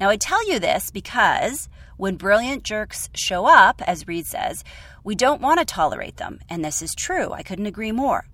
Now, 0.00 0.08
I 0.08 0.16
tell 0.16 0.44
you 0.50 0.58
this 0.58 0.90
because 0.90 1.68
when 1.96 2.16
brilliant 2.16 2.64
jerks 2.64 3.08
show 3.14 3.46
up, 3.46 3.80
as 3.86 4.08
Reed 4.08 4.26
says, 4.26 4.64
we 5.04 5.14
don't 5.14 5.40
want 5.40 5.58
to 5.58 5.64
tolerate 5.64 6.16
them. 6.16 6.40
And 6.48 6.64
this 6.64 6.82
is 6.82 6.94
true. 6.94 7.32
I 7.32 7.42
couldn't 7.42 7.66
agree 7.66 7.92
more. 7.92 8.26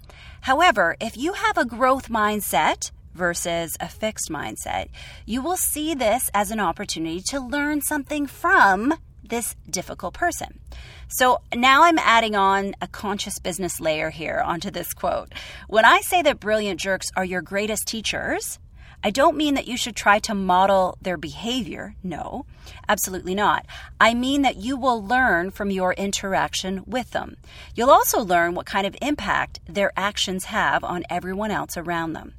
However, 0.43 0.97
if 1.01 1.17
you 1.17 1.35
have 1.35 1.59
a 1.59 1.65
growth 1.65 2.09
mindset, 2.09 2.91
versus 3.17 3.77
a 3.81 3.89
fixed 3.89 4.31
mindset, 4.31 4.89
you 5.25 5.43
will 5.43 5.57
see 5.57 5.95
this 5.95 6.31
as 6.35 6.51
an 6.51 6.61
opportunity 6.61 7.21
to 7.21 7.41
learn 7.41 7.81
something 7.81 8.27
from 8.27 8.95
this 9.25 9.57
difficult 9.69 10.15
person. 10.15 10.61
So 11.09 11.39
now 11.55 11.85
I'm 11.85 11.99
adding 11.99 12.37
on 12.37 12.75
a 12.81 12.87
conscious 12.87 13.39
business 13.39 13.81
layer 13.81 14.11
here 14.11 14.41
onto 14.45 14.71
this 14.71 14.95
quote. 14.95 15.33
When 15.69 15.85
I 15.85 16.01
say 16.01 16.23
that 16.23 16.39
brilliant 16.39 16.79
jerks 16.79 17.11
are 17.17 17.25
your 17.25 17.43
greatest 17.43 17.89
teachers, 17.89 18.59
I 19.03 19.11
don't 19.11 19.37
mean 19.37 19.55
that 19.55 19.69
you 19.69 19.77
should 19.77 19.97
try 19.97 20.19
to 20.21 20.35
model 20.35 20.99
their 21.01 21.17
behavior. 21.17 21.95
No, 22.03 22.47
absolutely 22.89 23.35
not. 23.35 23.67
I 24.01 24.15
mean 24.15 24.43
that 24.43 24.57
you 24.57 24.77
will 24.77 25.05
learn 25.05 25.51
from 25.51 25.71
your 25.71 25.93
interaction 25.95 26.83
with 26.87 27.11
them. 27.13 27.37
You'll 27.75 27.91
also 27.91 28.21
learn 28.21 28.55
what 28.55 28.67
kind 28.67 28.87
of 28.87 28.97
impact 29.01 29.61
their 29.69 29.93
actions 29.97 30.47
have 30.47 30.83
on 30.83 31.05
everyone 31.09 31.51
else 31.51 31.77
around 31.77 32.15
them. 32.15 32.35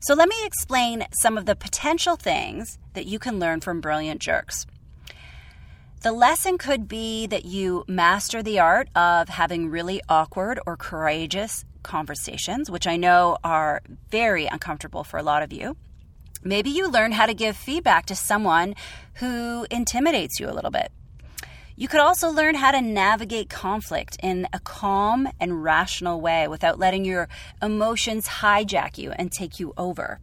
So, 0.00 0.14
let 0.14 0.28
me 0.28 0.36
explain 0.44 1.06
some 1.22 1.38
of 1.38 1.46
the 1.46 1.56
potential 1.56 2.16
things 2.16 2.78
that 2.92 3.06
you 3.06 3.18
can 3.18 3.38
learn 3.38 3.60
from 3.60 3.80
brilliant 3.80 4.20
jerks. 4.20 4.66
The 6.02 6.12
lesson 6.12 6.58
could 6.58 6.86
be 6.86 7.26
that 7.28 7.46
you 7.46 7.82
master 7.88 8.42
the 8.42 8.58
art 8.58 8.90
of 8.94 9.30
having 9.30 9.70
really 9.70 10.02
awkward 10.06 10.60
or 10.66 10.76
courageous 10.76 11.64
conversations, 11.82 12.70
which 12.70 12.86
I 12.86 12.98
know 12.98 13.38
are 13.42 13.80
very 14.10 14.44
uncomfortable 14.44 15.02
for 15.02 15.16
a 15.16 15.22
lot 15.22 15.42
of 15.42 15.50
you. 15.50 15.78
Maybe 16.46 16.68
you 16.68 16.90
learn 16.90 17.12
how 17.12 17.24
to 17.24 17.32
give 17.32 17.56
feedback 17.56 18.04
to 18.06 18.14
someone 18.14 18.74
who 19.14 19.66
intimidates 19.70 20.38
you 20.38 20.50
a 20.50 20.52
little 20.52 20.70
bit. 20.70 20.92
You 21.74 21.88
could 21.88 22.00
also 22.00 22.28
learn 22.30 22.54
how 22.54 22.70
to 22.70 22.82
navigate 22.82 23.48
conflict 23.48 24.18
in 24.22 24.46
a 24.52 24.60
calm 24.60 25.26
and 25.40 25.64
rational 25.64 26.20
way 26.20 26.46
without 26.46 26.78
letting 26.78 27.06
your 27.06 27.28
emotions 27.62 28.28
hijack 28.28 28.98
you 28.98 29.10
and 29.10 29.32
take 29.32 29.58
you 29.58 29.72
over. 29.78 30.20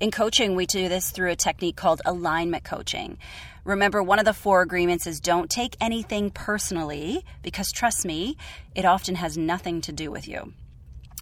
In 0.00 0.12
coaching, 0.12 0.54
we 0.54 0.64
do 0.64 0.88
this 0.88 1.10
through 1.10 1.32
a 1.32 1.36
technique 1.36 1.74
called 1.74 2.00
alignment 2.04 2.62
coaching. 2.62 3.18
Remember, 3.64 4.00
one 4.00 4.20
of 4.20 4.24
the 4.24 4.32
four 4.32 4.62
agreements 4.62 5.08
is 5.08 5.18
don't 5.18 5.50
take 5.50 5.76
anything 5.80 6.30
personally 6.30 7.24
because 7.42 7.72
trust 7.72 8.06
me, 8.06 8.36
it 8.76 8.84
often 8.84 9.16
has 9.16 9.36
nothing 9.36 9.80
to 9.82 9.92
do 9.92 10.12
with 10.12 10.28
you. 10.28 10.54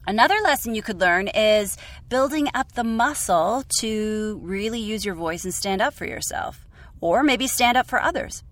Another 0.09 0.37
lesson 0.45 0.77
you 0.77 0.83
could 0.83 1.01
learn 1.01 1.27
is 1.27 1.77
building 2.09 2.49
up 2.55 2.73
the 2.73 2.85
muscle 2.85 3.65
to 3.81 4.39
really 4.41 4.79
use 4.79 5.05
your 5.05 5.17
voice 5.17 5.43
and 5.43 5.53
stand 5.53 5.83
up 5.83 5.95
for 5.95 6.07
yourself, 6.07 6.65
or 7.01 7.25
maybe 7.25 7.49
stand 7.49 7.77
up 7.77 7.89
for 7.89 8.01
others. 8.01 8.45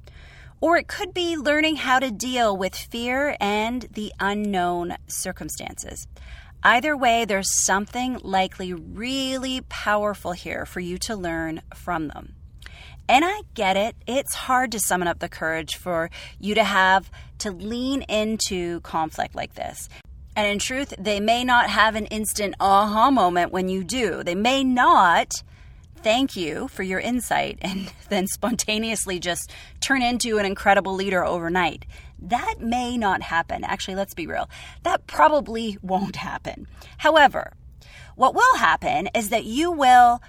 Or 0.61 0.77
it 0.77 0.89
could 0.89 1.15
be 1.15 1.37
learning 1.37 1.77
how 1.77 2.01
to 2.01 2.11
deal 2.11 2.57
with 2.57 2.75
fear 2.75 3.37
and 3.41 3.83
the 3.93 4.13
unknown 4.19 4.97
circumstances. 5.07 6.09
Either 6.65 6.97
way, 6.97 7.25
there's 7.25 7.65
something 7.65 8.19
likely 8.25 8.73
really 8.73 9.61
powerful 9.69 10.33
here 10.33 10.67
for 10.67 10.81
you 10.81 10.99
to 10.99 11.15
learn 11.15 11.63
from 11.73 12.09
them. 12.09 12.35
And 13.09 13.25
I 13.25 13.43
get 13.53 13.77
it. 13.77 13.95
It's 14.09 14.35
hard 14.35 14.73
to 14.73 14.81
summon 14.81 15.07
up 15.07 15.21
the 15.21 15.29
courage 15.29 15.77
for 15.77 16.11
you 16.41 16.55
to 16.57 16.65
have 16.65 17.13
to 17.39 17.53
lean 17.53 18.03
into 18.03 18.81
conflict 18.81 19.35
like 19.37 19.55
this. 19.55 19.89
And 20.37 20.47
in 20.47 20.59
truth, 20.59 20.93
they 20.99 21.21
may 21.21 21.45
not 21.45 21.71
have 21.71 21.95
an 21.95 22.07
instant 22.07 22.57
aha 22.59 23.11
moment 23.11 23.53
when 23.53 23.69
you 23.69 23.85
do. 23.85 24.23
They 24.23 24.35
may 24.35 24.65
not 24.65 25.43
thank 25.97 26.37
you 26.37 26.69
for 26.69 26.83
your 26.83 27.01
insight 27.01 27.59
and 27.63 27.93
then 28.09 28.27
spontaneously 28.27 29.19
just 29.19 29.53
turn 29.81 30.03
into 30.03 30.39
an 30.39 30.47
incredible 30.47 30.95
leader 30.95 31.25
overnight. 31.25 31.87
That 32.19 32.57
may 32.61 32.97
not 32.97 33.23
happen. 33.23 33.65
Actually, 33.65 33.97
let's 33.97 34.15
be 34.15 34.27
real. 34.27 34.49
That 34.83 35.07
probably 35.07 35.79
won't 35.83 36.17
happen. 36.17 36.67
However, 36.99 37.53
what 38.17 38.35
will 38.35 38.57
happen 38.57 39.09
is 39.15 39.31
that 39.31 39.45
you 39.45 39.71
will 39.71 40.21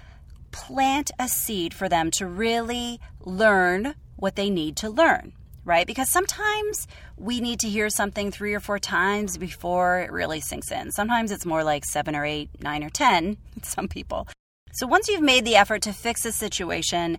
plant 0.52 1.12
a 1.20 1.28
seed 1.28 1.74
for 1.74 1.90
them 1.90 2.12
to 2.12 2.26
really 2.26 3.00
learn 3.22 3.96
what 4.16 4.36
they 4.36 4.50
need 4.50 4.78
to 4.78 4.90
learn 4.90 5.34
right? 5.66 5.86
Because 5.86 6.10
sometimes 6.10 6.88
we 7.18 7.42
need 7.42 7.60
to 7.62 7.70
hear 7.70 7.90
something 7.90 8.32
three 8.32 8.54
or 8.54 8.60
four 8.60 8.80
times 8.80 9.38
before 9.38 10.00
it 10.00 10.12
really 10.12 10.40
sinks 10.40 10.72
in. 10.72 10.92
Sometimes 10.92 11.32
it's 11.32 11.46
more 11.46 11.64
like 11.64 11.84
seven 11.84 12.16
or 12.16 12.24
eight, 12.24 12.50
nine 12.62 12.84
or 12.84 12.90
10, 12.90 13.38
some 13.64 13.88
people. 13.88 14.28
So 14.74 14.88
once 14.88 15.08
you've 15.08 15.22
made 15.22 15.46
the 15.46 15.56
effort 15.56 15.82
to 15.84 15.94
fix 15.94 16.26
a 16.26 16.32
situation, 16.32 17.18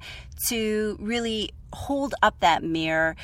to 0.48 0.96
really 1.00 1.52
hold 1.72 2.14
up 2.22 2.38
that 2.40 2.62
mirror, 2.62 3.16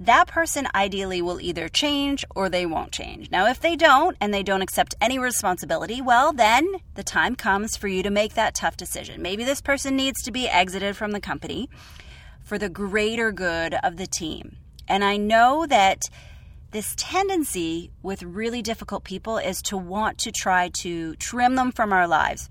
that 0.00 0.26
person 0.28 0.68
ideally 0.74 1.22
will 1.22 1.40
either 1.40 1.68
change 1.68 2.24
or 2.34 2.48
they 2.48 2.66
won't 2.66 2.92
change. 2.92 3.30
Now, 3.30 3.46
if 3.46 3.60
they 3.60 3.76
don't 3.76 4.16
and 4.20 4.32
they 4.32 4.42
don't 4.42 4.62
accept 4.62 4.94
any 5.00 5.18
responsibility, 5.18 6.02
well, 6.02 6.32
then 6.32 6.66
the 6.94 7.02
time 7.02 7.34
comes 7.34 7.76
for 7.76 7.88
you 7.88 8.02
to 8.02 8.10
make 8.10 8.34
that 8.34 8.54
tough 8.54 8.76
decision. 8.76 9.22
Maybe 9.22 9.44
this 9.44 9.62
person 9.62 9.96
needs 9.96 10.22
to 10.22 10.32
be 10.32 10.48
exited 10.48 10.96
from 10.96 11.12
the 11.12 11.20
company 11.20 11.68
for 12.46 12.58
the 12.58 12.68
greater 12.68 13.32
good 13.32 13.74
of 13.82 13.96
the 13.96 14.06
team. 14.06 14.56
And 14.88 15.02
I 15.04 15.16
know 15.16 15.66
that 15.66 16.08
this 16.70 16.94
tendency 16.96 17.90
with 18.02 18.22
really 18.22 18.62
difficult 18.62 19.02
people 19.02 19.36
is 19.36 19.60
to 19.62 19.76
want 19.76 20.18
to 20.18 20.30
try 20.30 20.70
to 20.80 21.16
trim 21.16 21.56
them 21.56 21.72
from 21.72 21.92
our 21.92 22.06
lives. 22.06 22.48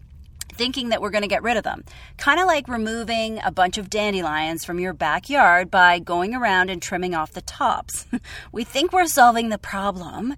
thinking 0.53 0.87
that 0.87 1.01
we're 1.01 1.09
going 1.09 1.21
to 1.21 1.27
get 1.27 1.43
rid 1.43 1.57
of 1.57 1.65
them. 1.65 1.83
Kind 2.17 2.39
of 2.39 2.47
like 2.47 2.69
removing 2.69 3.41
a 3.43 3.51
bunch 3.51 3.77
of 3.77 3.89
dandelions 3.89 4.63
from 4.63 4.79
your 4.79 4.93
backyard 4.93 5.69
by 5.69 5.99
going 5.99 6.33
around 6.33 6.69
and 6.69 6.81
trimming 6.81 7.13
off 7.13 7.33
the 7.33 7.41
tops. 7.41 8.05
we 8.53 8.63
think 8.63 8.93
we're 8.93 9.05
solving 9.05 9.49
the 9.49 9.57
problem, 9.57 10.33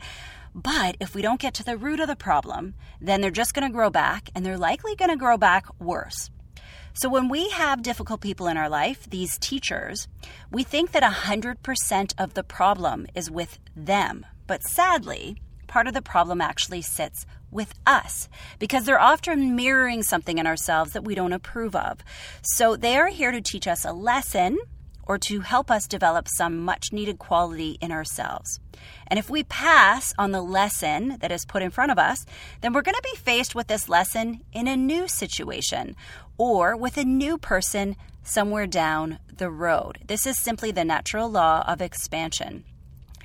but 0.56 0.98
if 1.00 1.14
we 1.14 1.22
don't 1.22 1.40
get 1.40 1.54
to 1.56 1.64
the 1.64 1.78
root 1.78 2.00
of 2.00 2.08
the 2.08 2.16
problem, 2.16 2.74
then 3.00 3.22
they're 3.22 3.30
just 3.30 3.54
going 3.54 3.68
to 3.68 3.72
grow 3.72 3.92
back 3.92 4.32
and 4.34 4.44
they're 4.44 4.58
likely 4.58 4.96
going 4.96 5.12
to 5.12 5.18
grow 5.18 5.38
back 5.38 5.68
worse. 5.80 6.32
So 7.00 7.10
when 7.10 7.30
we 7.30 7.50
have 7.50 7.84
difficult 7.84 8.22
people 8.22 8.48
in 8.48 8.58
our 8.58 8.70
life, 8.70 9.08
these 9.08 9.38
teachers, 9.38 10.08
we 10.52 10.64
think 10.64 10.94
that 10.94 11.04
100% 11.04 12.14
of 12.18 12.34
the 12.34 12.44
problem 12.44 13.06
is 13.14 13.30
with 13.30 13.60
them. 13.76 14.26
But 14.48 14.64
sadly, 14.64 15.38
part 15.68 15.88
of 15.88 15.94
the 15.94 16.02
problem 16.02 16.42
actually 16.42 16.82
sits 16.82 17.28
with 17.52 17.76
us 17.86 18.28
because 18.58 18.86
they're 18.86 19.00
often 19.00 19.56
mirroring 19.56 20.02
something 20.02 20.40
in 20.40 20.48
ourselves 20.48 20.94
that 20.94 21.04
we 21.04 21.14
don't 21.14 21.34
approve 21.34 21.76
of. 21.76 22.00
So 22.42 22.76
they 22.76 22.98
are 22.98 23.10
here 23.10 23.32
to 23.32 23.42
teach 23.42 23.68
us 23.68 23.86
a 23.86 23.94
lesson 23.94 24.58
or 25.08 25.18
to 25.18 25.40
help 25.40 25.72
us 25.72 25.88
develop 25.88 26.28
some 26.28 26.60
much 26.60 26.92
needed 26.92 27.18
quality 27.18 27.78
in 27.82 27.92
ourselves. 27.92 28.60
And 29.08 29.18
if 29.18 29.30
we 29.30 29.44
pass 29.44 30.14
on 30.18 30.32
the 30.32 30.42
lesson 30.42 31.18
that 31.22 31.32
is 31.32 31.46
put 31.46 31.64
in 31.64 31.72
front 31.72 31.92
of 31.92 31.98
us, 31.98 32.26
then 32.62 32.74
we're 32.74 32.82
going 32.82 32.96
to 32.96 33.10
be 33.14 33.18
faced 33.18 33.56
with 33.56 33.68
this 33.68 33.88
lesson 33.88 34.42
in 34.52 34.68
a 34.68 34.76
new 34.76 35.08
situation 35.08 35.96
or 36.38 36.76
with 36.76 36.98
a 36.98 37.06
new 37.06 37.38
person 37.38 37.96
somewhere 38.22 38.68
down 38.68 39.20
the 39.38 39.50
road. 39.50 40.00
This 40.08 40.28
is 40.28 40.38
simply 40.44 40.72
the 40.72 40.84
natural 40.84 41.30
law 41.30 41.64
of 41.66 41.82
expansion. 41.82 42.66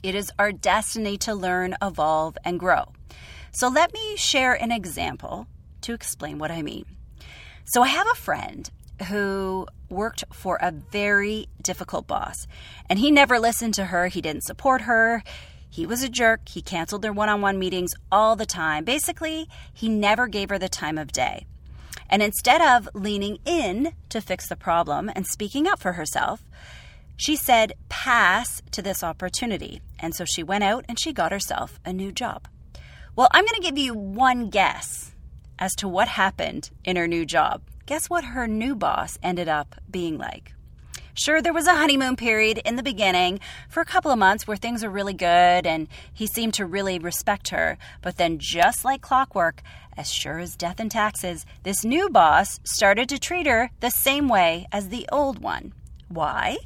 It 0.03 0.15
is 0.15 0.33
our 0.39 0.53
destiny 0.53 1.19
to 1.19 1.35
learn, 1.35 1.77
evolve, 1.83 2.39
and 2.45 2.59
grow. 2.59 2.93
So 3.51 3.69
let 3.69 3.93
me 3.93 4.17
share 4.17 4.55
an 4.55 4.73
example 4.73 5.47
to 5.83 5.93
explain 5.93 6.39
what 6.39 6.51
I 6.51 6.63
mean. 6.63 6.87
So 7.65 7.83
I 7.83 7.89
have 7.89 8.07
a 8.11 8.15
friend 8.15 8.71
who 9.05 9.67
worked 9.89 10.25
for 10.33 10.59
a 10.61 10.71
very 10.71 11.49
difficult 11.61 12.07
boss, 12.07 12.47
and 12.89 12.99
he 12.99 13.11
never 13.11 13.39
listened 13.39 13.75
to 13.75 13.87
her, 13.87 14.09
he 14.09 14.21
didn't 14.21 14.45
support 14.45 14.83
her. 14.83 15.23
He 15.69 15.87
was 15.87 16.03
a 16.03 16.09
jerk. 16.11 16.51
He 16.51 16.61
canceled 16.61 17.01
their 17.01 17.15
one 17.15 17.31
on 17.31 17.41
one 17.41 17.59
meetings 17.59 17.93
all 18.11 18.37
the 18.37 18.45
time. 18.45 18.85
Basically, 18.85 19.49
he 19.73 19.89
never 19.89 20.27
gave 20.27 20.51
her 20.51 20.59
the 20.59 20.69
time 20.69 20.99
of 20.99 21.13
day. 21.13 21.47
And 22.11 22.23
instead 22.23 22.61
of 22.61 22.91
leaning 22.93 23.39
in 23.47 23.95
to 24.11 24.21
fix 24.21 24.47
the 24.47 24.57
problem 24.57 25.11
and 25.15 25.27
speaking 25.27 25.67
up 25.67 25.81
for 25.81 25.95
herself, 25.95 26.45
she 27.17 27.37
said 27.37 27.73
pass 27.89 28.61
to 28.73 28.83
this 28.83 29.03
opportunity. 29.03 29.81
And 29.99 30.15
so 30.15 30.27
she 30.27 30.43
went 30.43 30.63
out 30.63 30.85
and 30.91 31.01
she 31.01 31.15
got 31.15 31.33
herself 31.33 31.81
a 31.87 31.93
new 31.93 32.13
job. 32.13 32.49
Well, 33.17 33.29
I'm 33.31 33.47
going 33.47 33.61
to 33.61 33.67
give 33.67 33.79
you 33.79 33.95
one 33.95 34.51
guess 34.51 35.13
as 35.59 35.75
to 35.77 35.89
what 35.89 36.09
happened 36.09 36.69
in 36.85 36.97
her 36.97 37.07
new 37.07 37.25
job. 37.25 37.63
Guess 37.93 38.09
what 38.09 38.25
her 38.25 38.49
new 38.49 38.75
boss 38.75 39.19
ended 39.23 39.51
up 39.51 39.75
being 39.91 40.17
like? 40.17 40.55
Sure, 41.13 41.43
there 41.43 41.53
was 41.53 41.67
a 41.67 41.75
honeymoon 41.75 42.17
period 42.17 42.57
in 42.65 42.77
the 42.77 42.83
beginning 42.83 43.39
for 43.69 43.83
a 43.83 43.85
couple 43.85 44.11
of 44.11 44.19
months 44.19 44.47
where 44.47 44.57
things 44.57 44.83
were 44.83 44.89
really 44.89 45.13
good 45.13 45.67
and 45.67 45.89
he 46.11 46.27
seemed 46.27 46.55
to 46.55 46.65
really 46.65 46.99
respect 46.99 47.51
her. 47.51 47.77
But 48.01 48.17
then, 48.17 48.39
just 48.39 48.83
like 48.83 49.03
clockwork, 49.03 49.61
as 49.95 50.11
sure 50.11 50.39
as 50.39 50.57
death 50.57 50.81
and 50.81 50.91
taxes, 50.91 51.45
this 51.65 51.85
new 51.85 52.09
boss 52.09 52.61
started 52.65 53.11
to 53.11 53.19
treat 53.19 53.47
her 53.47 53.71
the 53.81 53.91
same 53.91 54.27
way 54.27 54.67
as 54.73 54.89
the 54.89 55.07
old 55.13 55.41
one. 55.43 55.75
Why? 56.09 56.57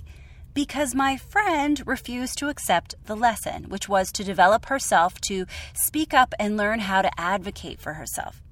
Because 0.54 0.94
my 0.94 1.16
friend 1.16 1.82
refused 1.84 2.38
to 2.38 2.50
accept 2.50 2.94
the 3.06 3.16
lesson, 3.16 3.64
which 3.64 3.88
was 3.88 4.12
to 4.12 4.22
develop 4.22 4.66
herself 4.66 5.20
to 5.22 5.46
speak 5.74 6.14
up 6.14 6.34
and 6.38 6.56
learn 6.56 6.78
how 6.78 7.02
to 7.02 7.10
advocate 7.20 7.80
for 7.80 7.94
herself. 7.94 8.44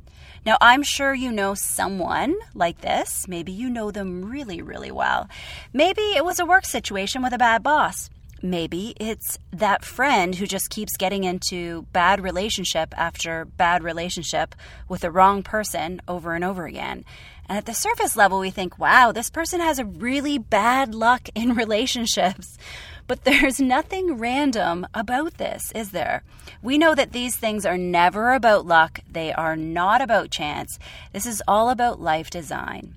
Now, 0.47 0.59
I'm 0.61 0.83
sure 0.83 1.15
you 1.15 1.33
know 1.33 1.55
someone 1.55 2.35
like 2.55 2.83
this. 2.83 3.27
Maybe 3.27 3.51
you 3.51 3.71
know 3.71 3.91
them 3.91 4.31
really, 4.31 4.61
really 4.61 4.91
well. 4.91 5.29
Maybe 5.73 6.03
it 6.03 6.25
was 6.25 6.39
a 6.39 6.45
work 6.45 6.67
situation 6.67 7.23
with 7.23 7.33
a 7.33 7.39
bad 7.39 7.63
boss. 7.63 8.11
Maybe 8.43 8.95
it's 9.01 9.39
that 9.53 9.87
friend 9.87 10.35
who 10.35 10.47
just 10.47 10.69
keeps 10.69 10.99
getting 10.99 11.25
into 11.25 11.87
bad 11.95 12.21
relationship 12.21 12.93
after 12.95 13.47
bad 13.47 13.83
relationship 13.83 14.55
with 14.87 15.01
the 15.01 15.11
wrong 15.11 15.43
person 15.43 16.03
over 16.07 16.35
and 16.35 16.45
over 16.45 16.67
again. 16.67 17.07
And 17.49 17.57
at 17.57 17.65
the 17.65 17.73
surface 17.73 18.15
level, 18.15 18.39
we 18.39 18.51
think, 18.51 18.79
wow, 18.79 19.13
this 19.13 19.31
person 19.31 19.61
has 19.61 19.79
a 19.79 19.87
really 19.87 20.37
bad 20.37 20.95
luck 20.95 21.31
in 21.35 21.55
relationships. 21.55 22.59
But 23.07 23.25
there's 23.25 23.61
nothing 23.61 24.17
random 24.17 24.87
about 24.95 25.35
this, 25.35 25.71
is 25.73 25.91
there? 25.91 26.23
We 26.63 26.79
know 26.79 26.95
that 26.95 27.13
these 27.13 27.37
things 27.37 27.67
are 27.67 27.77
never 27.77 28.33
about 28.33 28.67
luck, 28.67 29.01
they 29.11 29.33
are 29.33 29.57
not 29.57 30.01
about 30.01 30.31
chance. 30.31 30.79
This 31.13 31.27
is 31.27 31.43
all 31.47 31.69
about 31.69 32.01
life 32.01 32.31
design. 32.31 32.97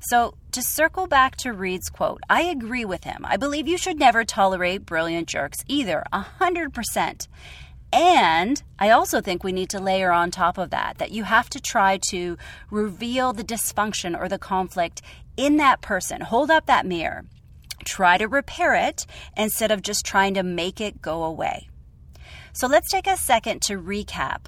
So, 0.00 0.34
to 0.52 0.62
circle 0.62 1.06
back 1.06 1.36
to 1.38 1.52
Reed's 1.52 1.88
quote, 1.88 2.20
I 2.30 2.42
agree 2.42 2.84
with 2.84 3.04
him. 3.04 3.24
I 3.24 3.36
believe 3.36 3.66
you 3.66 3.76
should 3.76 3.98
never 3.98 4.24
tolerate 4.24 4.86
brilliant 4.86 5.28
jerks 5.28 5.64
either, 5.66 6.04
100%. 6.12 7.26
And 7.92 8.62
I 8.78 8.90
also 8.90 9.20
think 9.20 9.42
we 9.42 9.52
need 9.52 9.70
to 9.70 9.80
layer 9.80 10.12
on 10.12 10.30
top 10.30 10.58
of 10.58 10.70
that 10.70 10.98
that 10.98 11.10
you 11.10 11.24
have 11.24 11.48
to 11.50 11.60
try 11.60 11.98
to 12.10 12.36
reveal 12.70 13.32
the 13.32 13.42
dysfunction 13.42 14.18
or 14.18 14.28
the 14.28 14.38
conflict 14.38 15.00
in 15.36 15.56
that 15.56 15.80
person. 15.80 16.20
Hold 16.20 16.50
up 16.50 16.66
that 16.66 16.86
mirror 16.86 17.24
try 17.88 18.18
to 18.18 18.28
repair 18.28 18.74
it 18.74 19.06
instead 19.36 19.70
of 19.70 19.82
just 19.82 20.04
trying 20.04 20.34
to 20.34 20.42
make 20.42 20.80
it 20.80 21.02
go 21.02 21.24
away. 21.24 21.68
So 22.52 22.66
let's 22.66 22.90
take 22.90 23.06
a 23.06 23.16
second 23.16 23.62
to 23.62 23.80
recap 23.80 24.46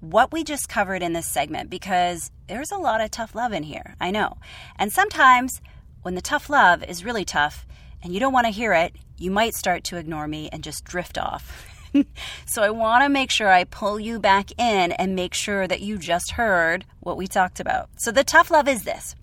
what 0.00 0.32
we 0.32 0.42
just 0.42 0.68
covered 0.68 1.02
in 1.02 1.12
this 1.12 1.26
segment 1.26 1.70
because 1.70 2.30
there's 2.48 2.72
a 2.72 2.76
lot 2.76 3.00
of 3.00 3.10
tough 3.10 3.34
love 3.34 3.52
in 3.52 3.62
here. 3.62 3.94
I 4.00 4.10
know. 4.10 4.36
And 4.76 4.92
sometimes 4.92 5.60
when 6.02 6.14
the 6.14 6.20
tough 6.20 6.50
love 6.50 6.82
is 6.84 7.04
really 7.04 7.24
tough 7.24 7.64
and 8.02 8.12
you 8.12 8.20
don't 8.20 8.32
want 8.32 8.46
to 8.46 8.52
hear 8.52 8.72
it, 8.72 8.96
you 9.16 9.30
might 9.30 9.54
start 9.54 9.84
to 9.84 9.96
ignore 9.96 10.26
me 10.26 10.48
and 10.52 10.64
just 10.64 10.84
drift 10.84 11.16
off. 11.16 11.68
so 12.46 12.62
I 12.62 12.70
want 12.70 13.04
to 13.04 13.08
make 13.08 13.30
sure 13.30 13.48
I 13.48 13.64
pull 13.64 14.00
you 14.00 14.18
back 14.18 14.50
in 14.58 14.92
and 14.92 15.14
make 15.14 15.34
sure 15.34 15.68
that 15.68 15.80
you 15.80 15.98
just 15.98 16.32
heard 16.32 16.84
what 17.00 17.16
we 17.16 17.26
talked 17.26 17.60
about. 17.60 17.88
So 17.98 18.10
the 18.10 18.24
tough 18.24 18.50
love 18.50 18.66
is 18.66 18.82
this 18.82 19.14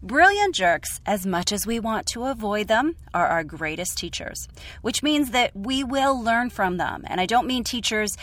Brilliant 0.00 0.54
jerks, 0.54 1.00
as 1.06 1.26
much 1.26 1.50
as 1.50 1.66
we 1.66 1.80
want 1.80 2.06
to 2.06 2.26
avoid 2.26 2.68
them, 2.68 2.94
are 3.12 3.26
our 3.26 3.42
greatest 3.42 3.98
teachers, 3.98 4.46
which 4.80 5.02
means 5.02 5.32
that 5.32 5.56
we 5.56 5.82
will 5.82 6.22
learn 6.22 6.50
from 6.50 6.76
them. 6.76 7.02
And 7.08 7.20
I 7.20 7.26
don't 7.26 7.48
mean 7.48 7.64
teachers 7.64 8.16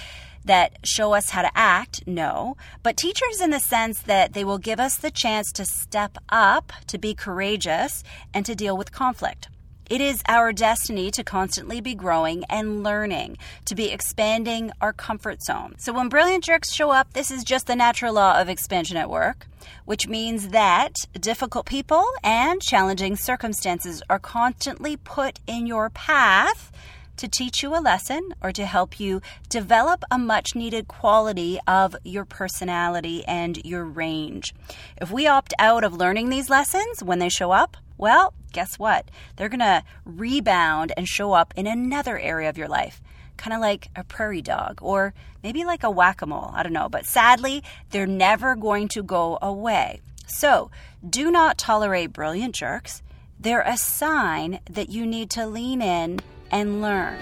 that 0.46 0.78
show 0.86 1.14
us 1.14 1.32
how 1.32 1.42
to 1.42 1.52
act, 1.54 2.08
no, 2.08 2.56
but 2.82 2.96
teachers 2.96 3.42
in 3.42 3.50
the 3.50 3.60
sense 3.60 4.00
that 4.04 4.32
they 4.32 4.46
will 4.46 4.58
give 4.58 4.80
us 4.80 4.96
the 4.96 5.12
chance 5.12 5.52
to 5.52 5.66
step 5.66 6.18
up, 6.30 6.72
to 6.88 6.98
be 6.98 7.14
courageous, 7.14 8.06
and 8.34 8.46
to 8.46 8.56
deal 8.56 8.78
with 8.78 8.94
conflict. 8.94 9.50
It 9.88 10.02
is 10.02 10.24
our 10.28 10.52
destiny 10.52 11.12
to 11.12 11.24
constantly 11.24 11.80
be 11.80 11.94
growing 11.94 12.44
and 12.46 12.84
learning, 12.84 13.38
to 13.66 13.76
be 13.76 13.92
expanding 13.92 14.72
our 14.82 14.92
comfort 14.92 15.44
zone. 15.44 15.76
So 15.78 15.94
when 15.94 16.10
brilliant 16.10 16.44
jerks 16.44 16.74
show 16.74 16.90
up, 16.90 17.14
this 17.14 17.30
is 17.30 17.44
just 17.44 17.68
the 17.68 17.76
natural 17.76 18.16
law 18.16 18.42
of 18.42 18.50
expansion 18.50 18.98
at 18.98 19.12
work, 19.12 19.46
which 19.86 20.08
means 20.08 20.50
that 20.50 20.96
difficult 21.20 21.68
people 21.68 22.04
and 22.24 22.64
challenging 22.64 23.16
circumstances 23.16 24.02
are 24.10 24.18
constantly 24.18 24.98
put 24.98 25.40
in 25.46 25.68
your 25.68 25.92
path 25.92 26.72
to 27.18 27.28
teach 27.28 27.62
you 27.62 27.76
a 27.76 27.80
lesson 27.80 28.34
or 28.42 28.52
to 28.52 28.66
help 28.66 29.00
you 29.00 29.22
develop 29.50 30.04
a 30.10 30.18
much 30.18 30.56
needed 30.56 30.88
quality 30.88 31.60
of 31.68 31.96
your 32.04 32.26
personality 32.26 33.24
and 33.26 33.64
your 33.64 33.86
range. 33.86 34.56
If 35.00 35.12
we 35.12 35.28
opt 35.28 35.54
out 35.60 35.84
of 35.84 35.94
learning 35.94 36.30
these 36.30 36.50
lessons 36.50 37.04
when 37.04 37.20
they 37.20 37.30
show 37.30 37.52
up, 37.52 37.78
well, 37.98 38.34
guess 38.52 38.78
what? 38.80 39.10
They're 39.36 39.50
going 39.50 39.60
to 39.60 39.84
rebound 40.06 40.94
and 40.96 41.08
show 41.08 41.34
up 41.34 41.54
in 41.56 41.68
another 41.68 42.18
area 42.18 42.50
of 42.50 42.58
your 42.58 42.68
life, 42.68 43.02
kind 43.38 43.54
of 43.54 43.62
like 43.62 43.90
a 43.96 44.04
prairie 44.04 44.42
dog 44.42 44.80
or 44.82 45.14
maybe 45.44 45.66
like 45.66 45.84
a 45.84 45.92
whack 45.92 46.22
a 46.22 46.26
mole. 46.26 46.52
I 46.54 46.64
don't 46.64 46.74
know. 46.74 46.90
But 46.90 47.06
sadly, 47.06 47.64
they're 47.92 48.08
never 48.08 48.56
going 48.56 48.88
to 48.90 49.04
go 49.04 49.38
away. 49.42 50.02
So 50.28 50.72
do 51.08 51.32
not 51.32 51.58
tolerate 51.58 52.14
brilliant 52.14 52.56
jerks. 52.56 53.02
They're 53.40 53.62
a 53.62 53.78
sign 53.78 54.60
that 54.70 54.90
you 54.90 55.06
need 55.06 55.30
to 55.32 55.46
lean 55.46 55.82
in 55.82 56.20
and 56.52 56.82
learn. 56.82 57.20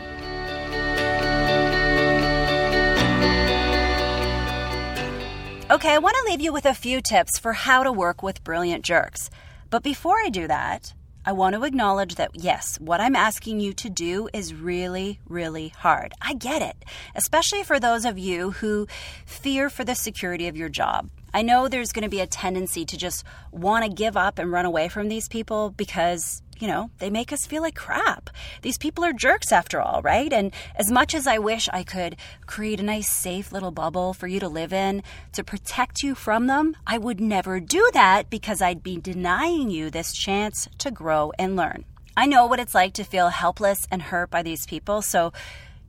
Okay, 5.71 5.93
I 5.93 5.97
want 5.97 6.15
to 6.17 6.31
leave 6.31 6.39
you 6.39 6.53
with 6.53 6.65
a 6.65 6.73
few 6.73 7.01
tips 7.01 7.39
for 7.39 7.53
how 7.53 7.83
to 7.83 7.91
work 7.91 8.21
with 8.21 8.43
brilliant 8.43 8.85
jerks. 8.85 9.31
But 9.73 9.81
before 9.81 10.17
I 10.23 10.29
do 10.29 10.45
that, 10.45 10.93
I 11.25 11.31
want 11.31 11.55
to 11.55 11.63
acknowledge 11.63 12.13
that 12.13 12.29
yes, 12.35 12.79
what 12.79 13.01
I'm 13.01 13.15
asking 13.15 13.59
you 13.59 13.73
to 13.73 13.89
do 13.89 14.29
is 14.31 14.53
really, 14.53 15.19
really 15.27 15.69
hard. 15.69 16.13
I 16.21 16.35
get 16.35 16.61
it, 16.61 16.85
especially 17.15 17.63
for 17.63 17.79
those 17.79 18.05
of 18.05 18.19
you 18.19 18.51
who 18.51 18.85
fear 19.25 19.71
for 19.71 19.83
the 19.83 19.95
security 19.95 20.47
of 20.47 20.55
your 20.55 20.69
job. 20.69 21.09
I 21.33 21.41
know 21.41 21.67
there's 21.67 21.91
going 21.91 22.03
to 22.03 22.09
be 22.09 22.19
a 22.19 22.27
tendency 22.27 22.85
to 22.85 22.97
just 22.97 23.23
want 23.51 23.85
to 23.85 23.91
give 23.91 24.15
up 24.15 24.39
and 24.39 24.51
run 24.51 24.65
away 24.65 24.87
from 24.87 25.09
these 25.09 25.27
people 25.27 25.71
because 25.71 26.43
you 26.59 26.67
know, 26.67 26.91
they 26.99 27.09
make 27.09 27.33
us 27.33 27.45
feel 27.45 27.61
like 27.61 27.75
crap. 27.75 28.29
These 28.61 28.77
people 28.77 29.03
are 29.03 29.11
jerks 29.11 29.51
after 29.51 29.81
all, 29.81 30.01
right? 30.01 30.31
And 30.31 30.53
as 30.75 30.91
much 30.91 31.13
as 31.13 31.27
I 31.27 31.37
wish 31.37 31.67
I 31.73 31.83
could 31.83 32.15
create 32.45 32.79
a 32.79 32.83
nice, 32.83 33.09
safe 33.09 33.51
little 33.51 33.71
bubble 33.71 34.13
for 34.13 34.27
you 34.27 34.39
to 34.39 34.47
live 34.47 34.71
in 34.71 35.03
to 35.33 35.43
protect 35.43 36.03
you 36.03 36.15
from 36.15 36.47
them, 36.47 36.77
I 36.87 36.97
would 36.97 37.19
never 37.19 37.59
do 37.59 37.89
that 37.93 38.29
because 38.29 38.61
I'd 38.61 38.83
be 38.83 38.97
denying 38.97 39.71
you 39.71 39.89
this 39.89 40.13
chance 40.13 40.69
to 40.77 40.89
grow 40.89 41.33
and 41.37 41.55
learn. 41.55 41.85
I 42.15 42.27
know 42.27 42.45
what 42.45 42.59
it's 42.59 42.75
like 42.75 42.93
to 42.93 43.03
feel 43.03 43.29
helpless 43.29 43.87
and 43.91 44.01
hurt 44.01 44.29
by 44.29 44.43
these 44.43 44.65
people, 44.65 45.01
so 45.01 45.33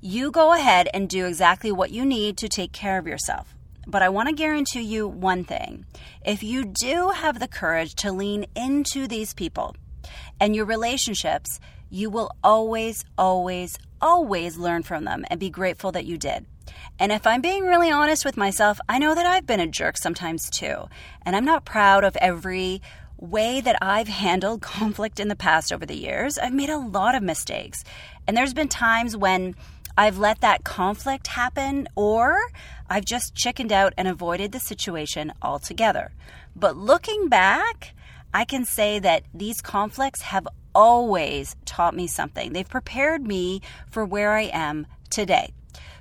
you 0.00 0.30
go 0.30 0.54
ahead 0.54 0.88
and 0.92 1.08
do 1.08 1.26
exactly 1.26 1.70
what 1.70 1.90
you 1.90 2.04
need 2.04 2.36
to 2.38 2.48
take 2.48 2.72
care 2.72 2.98
of 2.98 3.06
yourself. 3.06 3.53
But 3.86 4.02
I 4.02 4.08
want 4.08 4.28
to 4.28 4.34
guarantee 4.34 4.82
you 4.82 5.06
one 5.06 5.44
thing. 5.44 5.86
If 6.24 6.42
you 6.42 6.64
do 6.64 7.10
have 7.10 7.38
the 7.38 7.48
courage 7.48 7.94
to 7.96 8.12
lean 8.12 8.46
into 8.54 9.06
these 9.06 9.34
people, 9.34 9.76
and 10.40 10.54
your 10.54 10.64
relationships, 10.64 11.60
you 11.90 12.10
will 12.10 12.30
always, 12.42 13.04
always, 13.16 13.78
always 14.00 14.56
learn 14.56 14.82
from 14.82 15.04
them 15.04 15.24
and 15.30 15.38
be 15.38 15.50
grateful 15.50 15.92
that 15.92 16.06
you 16.06 16.18
did. 16.18 16.46
And 16.98 17.12
if 17.12 17.26
I'm 17.26 17.40
being 17.40 17.64
really 17.64 17.90
honest 17.90 18.24
with 18.24 18.36
myself, 18.36 18.78
I 18.88 18.98
know 18.98 19.14
that 19.14 19.26
I've 19.26 19.46
been 19.46 19.60
a 19.60 19.66
jerk 19.66 19.96
sometimes 19.96 20.50
too. 20.50 20.88
And 21.22 21.36
I'm 21.36 21.44
not 21.44 21.64
proud 21.64 22.04
of 22.04 22.16
every 22.16 22.82
way 23.18 23.60
that 23.60 23.78
I've 23.80 24.08
handled 24.08 24.62
conflict 24.62 25.20
in 25.20 25.28
the 25.28 25.36
past 25.36 25.72
over 25.72 25.86
the 25.86 25.96
years. 25.96 26.38
I've 26.38 26.52
made 26.52 26.70
a 26.70 26.78
lot 26.78 27.14
of 27.14 27.22
mistakes. 27.22 27.84
And 28.26 28.36
there's 28.36 28.54
been 28.54 28.68
times 28.68 29.16
when 29.16 29.54
I've 29.96 30.18
let 30.18 30.40
that 30.40 30.64
conflict 30.64 31.28
happen 31.28 31.88
or 31.94 32.38
I've 32.88 33.04
just 33.04 33.34
chickened 33.34 33.72
out 33.72 33.94
and 33.96 34.08
avoided 34.08 34.52
the 34.52 34.60
situation 34.60 35.32
altogether. 35.40 36.12
But 36.56 36.76
looking 36.76 37.28
back, 37.28 37.94
I 38.32 38.44
can 38.44 38.64
say 38.64 38.98
that 38.98 39.24
these 39.32 39.60
conflicts 39.60 40.22
have 40.22 40.48
always 40.74 41.54
taught 41.64 41.94
me 41.94 42.06
something. 42.06 42.52
They've 42.52 42.68
prepared 42.68 43.26
me 43.26 43.62
for 43.90 44.04
where 44.04 44.32
I 44.32 44.50
am 44.52 44.86
today. 45.10 45.52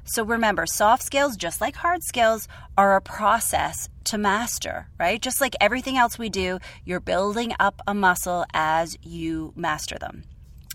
So 0.06 0.24
remember, 0.24 0.66
soft 0.66 1.04
skills, 1.04 1.38
just 1.38 1.62
like 1.62 1.76
hard 1.76 2.04
skills, 2.04 2.48
are 2.78 2.96
a 2.96 3.02
process 3.02 3.88
to 4.06 4.18
master, 4.18 4.88
right? 5.00 5.22
Just 5.22 5.40
like 5.40 5.56
everything 5.62 5.98
else 5.98 6.20
we 6.20 6.30
do, 6.30 6.60
you're 6.84 7.00
building 7.00 7.54
up 7.60 7.82
a 7.88 7.94
muscle 7.94 8.46
as 8.54 8.98
you 9.02 9.54
master 9.56 9.98
them. 9.98 10.24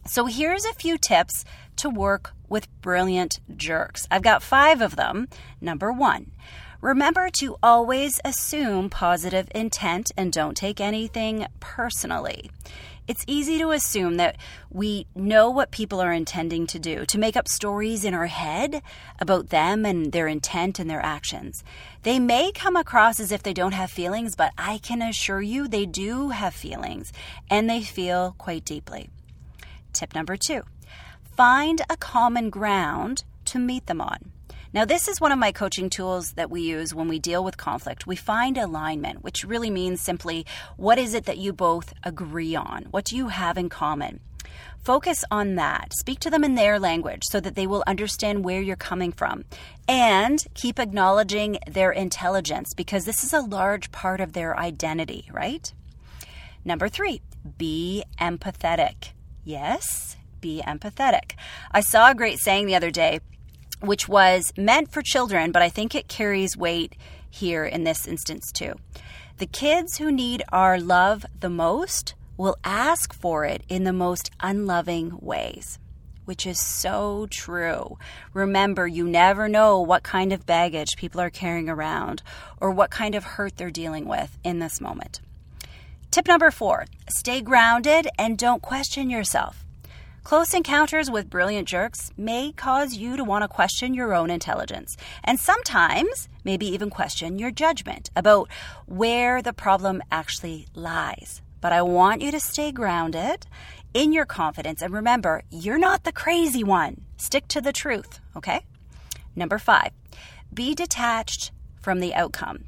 So 0.07 0.25
here's 0.25 0.65
a 0.65 0.73
few 0.73 0.97
tips 0.97 1.45
to 1.79 1.91
work 1.91 2.33
with 2.49 2.69
brilliant 2.81 3.41
jerks. 3.57 4.07
I've 4.11 4.23
got 4.23 4.43
five 4.43 4.81
of 4.81 4.97
them. 4.97 5.29
Number 5.61 5.93
one, 5.93 6.33
Remember 6.81 7.29
to 7.41 7.57
always 7.61 8.21
assume 8.25 8.89
positive 8.89 9.49
intent 9.53 10.13
and 10.17 10.33
don't 10.33 10.57
take 10.57 10.81
anything 10.81 11.45
personally. 11.59 12.53
It's 13.09 13.25
easy 13.27 13.59
to 13.59 13.73
assume 13.73 14.19
that 14.19 14.37
we 14.71 15.07
know 15.13 15.51
what 15.51 15.73
people 15.73 16.01
are 16.01 16.13
intending 16.13 16.69
to 16.69 16.79
do, 16.79 17.05
to 17.07 17.19
make 17.19 17.37
up 17.37 17.49
stories 17.49 18.05
in 18.05 18.15
our 18.15 18.27
head 18.27 18.81
about 19.19 19.49
them 19.49 19.85
and 19.85 20.13
their 20.13 20.29
intent 20.29 20.79
and 20.79 20.89
their 20.89 21.05
actions. 21.05 21.65
They 22.05 22.21
may 22.21 22.53
come 22.53 22.77
across 22.77 23.19
as 23.19 23.33
if 23.33 23.43
they 23.43 23.55
don't 23.55 23.73
have 23.73 23.91
feelings, 23.91 24.37
but 24.37 24.53
I 24.57 24.79
can 24.79 25.03
assure 25.03 25.43
you 25.43 25.67
they 25.67 25.85
do 25.85 26.29
have 26.29 26.55
feelings 26.55 27.13
and 27.51 27.69
they 27.69 27.83
feel 27.83 28.37
quite 28.39 28.65
deeply. 28.65 29.11
Tip 29.93 30.15
number 30.15 30.37
two 30.37 30.63
find 31.39 31.83
a 31.89 31.97
common 31.97 32.51
ground 32.51 33.23
to 33.45 33.61
meet 33.61 33.87
them 33.87 34.01
on. 34.01 34.19
Now, 34.73 34.85
this 34.85 35.07
is 35.07 35.21
one 35.21 35.31
of 35.31 35.39
my 35.39 35.53
coaching 35.53 35.89
tools 35.89 36.33
that 36.33 36.51
we 36.51 36.63
use 36.63 36.93
when 36.93 37.07
we 37.07 37.21
deal 37.21 37.45
with 37.45 37.57
conflict. 37.57 38.09
We 38.09 38.17
find 38.17 38.59
alignment, 38.59 39.23
which 39.23 39.45
really 39.45 39.71
means 39.71 40.01
simply 40.01 40.45
what 40.77 40.99
is 40.99 41.15
it 41.15 41.27
that 41.27 41.39
you 41.39 41.53
both 41.53 41.95
agree 42.03 42.57
on? 42.57 42.87
What 42.91 43.05
do 43.05 43.17
you 43.17 43.29
have 43.29 43.57
in 43.57 43.69
common? 43.69 44.19
Focus 44.83 45.25
on 45.31 45.55
that. 45.55 45.93
Speak 46.01 46.19
to 46.21 46.31
them 46.31 46.43
in 46.43 46.57
their 46.57 46.81
language 46.81 47.23
so 47.31 47.39
that 47.39 47.55
they 47.55 47.69
will 47.69 47.85
understand 47.87 48.45
where 48.45 48.61
you're 48.61 48.75
coming 48.75 49.13
from. 49.13 49.45
And 49.87 50.45
keep 50.55 50.81
acknowledging 50.81 51.61
their 51.69 51.93
intelligence 51.93 52.75
because 52.77 53.05
this 53.05 53.23
is 53.23 53.33
a 53.33 53.43
large 53.43 53.93
part 53.93 54.21
of 54.21 54.33
their 54.33 54.59
identity, 54.59 55.31
right? 55.33 55.73
Number 56.65 56.89
three, 56.89 57.21
be 57.57 58.03
empathetic. 58.21 59.13
Yes, 59.45 60.17
be 60.41 60.63
empathetic. 60.67 61.33
I 61.73 61.81
saw 61.81 62.11
a 62.11 62.15
great 62.15 62.39
saying 62.39 62.67
the 62.67 62.77
other 62.77 62.91
day 62.91 63.21
which 63.81 64.09
was 64.09 64.53
meant 64.57 64.93
for 64.93 65.03
children, 65.03 65.53
but 65.53 65.63
I 65.63 65.69
think 65.69 65.95
it 65.95 66.09
carries 66.09 66.57
weight 66.57 66.97
here 67.31 67.65
in 67.65 67.85
this 67.85 68.07
instance 68.07 68.51
too. 68.53 68.75
The 69.39 69.47
kids 69.47 69.99
who 69.99 70.11
need 70.11 70.43
our 70.51 70.81
love 70.81 71.25
the 71.39 71.51
most 71.51 72.15
will 72.37 72.57
ask 72.65 73.15
for 73.15 73.45
it 73.45 73.63
in 73.69 73.85
the 73.85 73.93
most 73.93 74.31
unloving 74.41 75.17
ways, 75.21 75.79
which 76.25 76.47
is 76.47 76.61
so 76.61 77.29
true. 77.31 77.99
Remember, 78.33 78.87
you 78.87 79.07
never 79.07 79.49
know 79.49 79.81
what 79.81 80.03
kind 80.03 80.33
of 80.33 80.47
baggage 80.47 80.97
people 80.97 81.21
are 81.21 81.31
carrying 81.31 81.69
around 81.69 82.23
or 82.61 82.71
what 82.71 82.91
kind 82.91 83.15
of 83.15 83.25
hurt 83.25 83.57
they're 83.57 83.71
dealing 83.71 84.07
with 84.07 84.39
in 84.43 84.59
this 84.59 84.81
moment. 84.81 85.21
Tip 86.11 86.27
number 86.27 86.51
four 86.51 86.87
stay 87.09 87.41
grounded 87.41 88.09
and 88.19 88.39
don't 88.39 88.63
question 88.63 89.11
yourself. 89.11 89.65
Close 90.29 90.53
encounters 90.53 91.11
with 91.11 91.31
brilliant 91.31 91.67
jerks 91.67 92.11
may 92.19 92.53
cause 92.53 92.95
you 92.95 93.17
to 93.17 93.25
want 93.25 93.45
to 93.45 93.49
question 93.49 93.95
your 93.95 94.13
own 94.13 94.29
intelligence, 94.29 94.95
and 95.25 95.41
sometimes 95.41 96.29
maybe 96.45 96.67
even 96.67 96.91
question 96.91 97.39
your 97.39 97.51
judgment 97.51 98.11
about 98.15 98.51
where 98.85 99.41
the 99.41 99.55
problem 99.55 100.03
actually 100.13 100.67
lies. 100.75 101.41
But 101.63 101.73
I 101.73 101.81
want 101.81 102.21
you 102.21 102.31
to 102.31 102.41
stay 102.41 102.73
grounded 102.73 103.47
in 103.95 104.13
your 104.13 104.27
confidence 104.27 104.83
and 104.83 104.93
remember, 104.93 105.45
you're 105.51 105.79
not 105.79 106.05
the 106.05 106.13
crazy 106.13 106.63
one. 106.63 107.07
Stick 107.17 107.49
to 107.49 107.63
the 107.63 107.73
truth, 107.73 108.21
okay? 108.37 108.67
Number 109.35 109.57
five, 109.57 109.93
be 110.53 110.75
detached 110.75 111.53
from 111.81 112.01
the 112.01 112.13
outcome. 112.13 112.65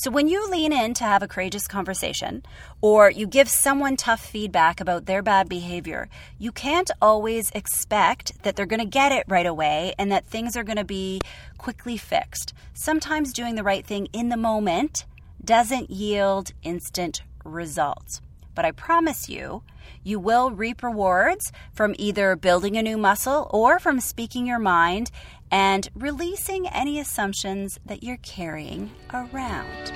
So 0.00 0.12
when 0.12 0.28
you 0.28 0.48
lean 0.48 0.72
in 0.72 0.94
to 0.94 1.02
have 1.02 1.24
a 1.24 1.26
courageous 1.26 1.66
conversation 1.66 2.44
or 2.80 3.10
you 3.10 3.26
give 3.26 3.48
someone 3.48 3.96
tough 3.96 4.24
feedback 4.24 4.80
about 4.80 5.06
their 5.06 5.22
bad 5.22 5.48
behavior, 5.48 6.08
you 6.38 6.52
can't 6.52 6.88
always 7.02 7.50
expect 7.50 8.40
that 8.44 8.54
they're 8.54 8.64
going 8.64 8.78
to 8.78 8.86
get 8.86 9.10
it 9.10 9.24
right 9.26 9.44
away 9.44 9.94
and 9.98 10.12
that 10.12 10.24
things 10.24 10.56
are 10.56 10.62
going 10.62 10.76
to 10.76 10.84
be 10.84 11.20
quickly 11.56 11.96
fixed. 11.96 12.54
Sometimes 12.74 13.32
doing 13.32 13.56
the 13.56 13.64
right 13.64 13.84
thing 13.84 14.06
in 14.12 14.28
the 14.28 14.36
moment 14.36 15.04
doesn't 15.44 15.90
yield 15.90 16.52
instant 16.62 17.22
results. 17.44 18.20
But 18.54 18.64
I 18.64 18.70
promise 18.70 19.28
you, 19.28 19.62
you 20.04 20.20
will 20.20 20.52
reap 20.52 20.82
rewards 20.82 21.50
from 21.72 21.94
either 21.98 22.36
building 22.36 22.76
a 22.76 22.82
new 22.82 22.98
muscle 22.98 23.50
or 23.52 23.78
from 23.78 24.00
speaking 24.00 24.46
your 24.46 24.58
mind 24.58 25.10
and 25.50 25.88
releasing 25.94 26.66
any 26.68 26.98
assumptions 26.98 27.78
that 27.86 28.02
you're 28.02 28.18
carrying 28.18 28.90
around. 29.12 29.92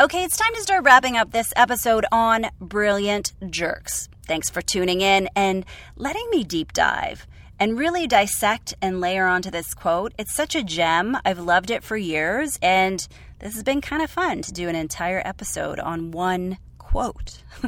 Okay, 0.00 0.24
it's 0.24 0.38
time 0.38 0.54
to 0.54 0.62
start 0.62 0.84
wrapping 0.84 1.18
up 1.18 1.30
this 1.30 1.52
episode 1.56 2.06
on 2.10 2.46
Brilliant 2.58 3.34
Jerks. 3.50 4.08
Thanks 4.26 4.48
for 4.48 4.62
tuning 4.62 5.02
in 5.02 5.28
and 5.36 5.66
letting 5.96 6.26
me 6.30 6.42
deep 6.42 6.72
dive 6.72 7.26
and 7.58 7.78
really 7.78 8.06
dissect 8.06 8.72
and 8.80 9.00
layer 9.00 9.26
onto 9.26 9.50
this 9.50 9.74
quote. 9.74 10.14
It's 10.16 10.34
such 10.34 10.54
a 10.54 10.62
gem. 10.62 11.18
I've 11.24 11.38
loved 11.38 11.70
it 11.70 11.84
for 11.84 11.98
years, 11.98 12.58
and 12.62 13.06
this 13.40 13.52
has 13.52 13.62
been 13.62 13.82
kind 13.82 14.02
of 14.02 14.10
fun 14.10 14.40
to 14.40 14.52
do 14.52 14.70
an 14.70 14.74
entire 14.74 15.20
episode 15.22 15.78
on 15.78 16.10
one 16.12 16.56
quote. 16.90 17.42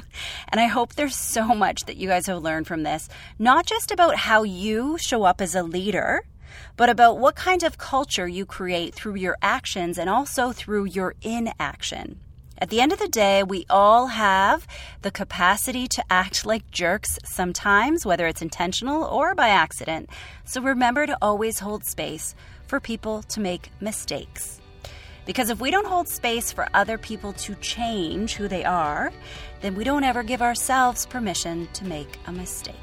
and 0.48 0.60
I 0.60 0.66
hope 0.66 0.94
there's 0.94 1.14
so 1.14 1.54
much 1.54 1.82
that 1.86 1.96
you 1.96 2.08
guys 2.08 2.26
have 2.26 2.42
learned 2.42 2.66
from 2.66 2.82
this, 2.82 3.08
not 3.38 3.66
just 3.66 3.92
about 3.92 4.16
how 4.16 4.42
you 4.42 4.98
show 4.98 5.22
up 5.22 5.40
as 5.40 5.54
a 5.54 5.62
leader, 5.62 6.24
but 6.76 6.90
about 6.90 7.18
what 7.18 7.36
kind 7.36 7.62
of 7.62 7.78
culture 7.78 8.26
you 8.26 8.44
create 8.44 8.94
through 8.94 9.14
your 9.14 9.36
actions 9.40 9.96
and 9.96 10.10
also 10.10 10.50
through 10.50 10.86
your 10.86 11.14
inaction. 11.22 12.18
At 12.58 12.70
the 12.70 12.80
end 12.80 12.92
of 12.92 12.98
the 12.98 13.08
day, 13.08 13.44
we 13.44 13.64
all 13.70 14.08
have 14.08 14.66
the 15.02 15.12
capacity 15.12 15.86
to 15.88 16.04
act 16.10 16.44
like 16.44 16.70
jerks 16.72 17.18
sometimes, 17.24 18.04
whether 18.04 18.26
it's 18.26 18.42
intentional 18.42 19.04
or 19.04 19.36
by 19.36 19.50
accident. 19.50 20.10
So 20.44 20.60
remember 20.60 21.06
to 21.06 21.18
always 21.22 21.60
hold 21.60 21.84
space 21.84 22.34
for 22.66 22.80
people 22.80 23.22
to 23.22 23.40
make 23.40 23.70
mistakes. 23.80 24.61
Because 25.24 25.50
if 25.50 25.60
we 25.60 25.70
don't 25.70 25.86
hold 25.86 26.08
space 26.08 26.50
for 26.50 26.66
other 26.74 26.98
people 26.98 27.32
to 27.34 27.54
change 27.56 28.34
who 28.34 28.48
they 28.48 28.64
are, 28.64 29.12
then 29.60 29.74
we 29.74 29.84
don't 29.84 30.04
ever 30.04 30.22
give 30.22 30.42
ourselves 30.42 31.06
permission 31.06 31.68
to 31.74 31.84
make 31.84 32.18
a 32.26 32.32
mistake. 32.32 32.74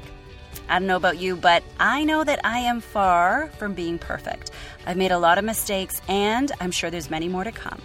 I 0.68 0.78
don't 0.78 0.86
know 0.86 0.96
about 0.96 1.18
you, 1.18 1.36
but 1.36 1.62
I 1.78 2.04
know 2.04 2.24
that 2.24 2.40
I 2.44 2.58
am 2.58 2.80
far 2.80 3.48
from 3.58 3.74
being 3.74 3.98
perfect. 3.98 4.52
I've 4.86 4.96
made 4.96 5.10
a 5.10 5.18
lot 5.18 5.36
of 5.36 5.44
mistakes, 5.44 6.00
and 6.08 6.50
I'm 6.60 6.70
sure 6.70 6.90
there's 6.90 7.10
many 7.10 7.28
more 7.28 7.44
to 7.44 7.52
come. 7.52 7.80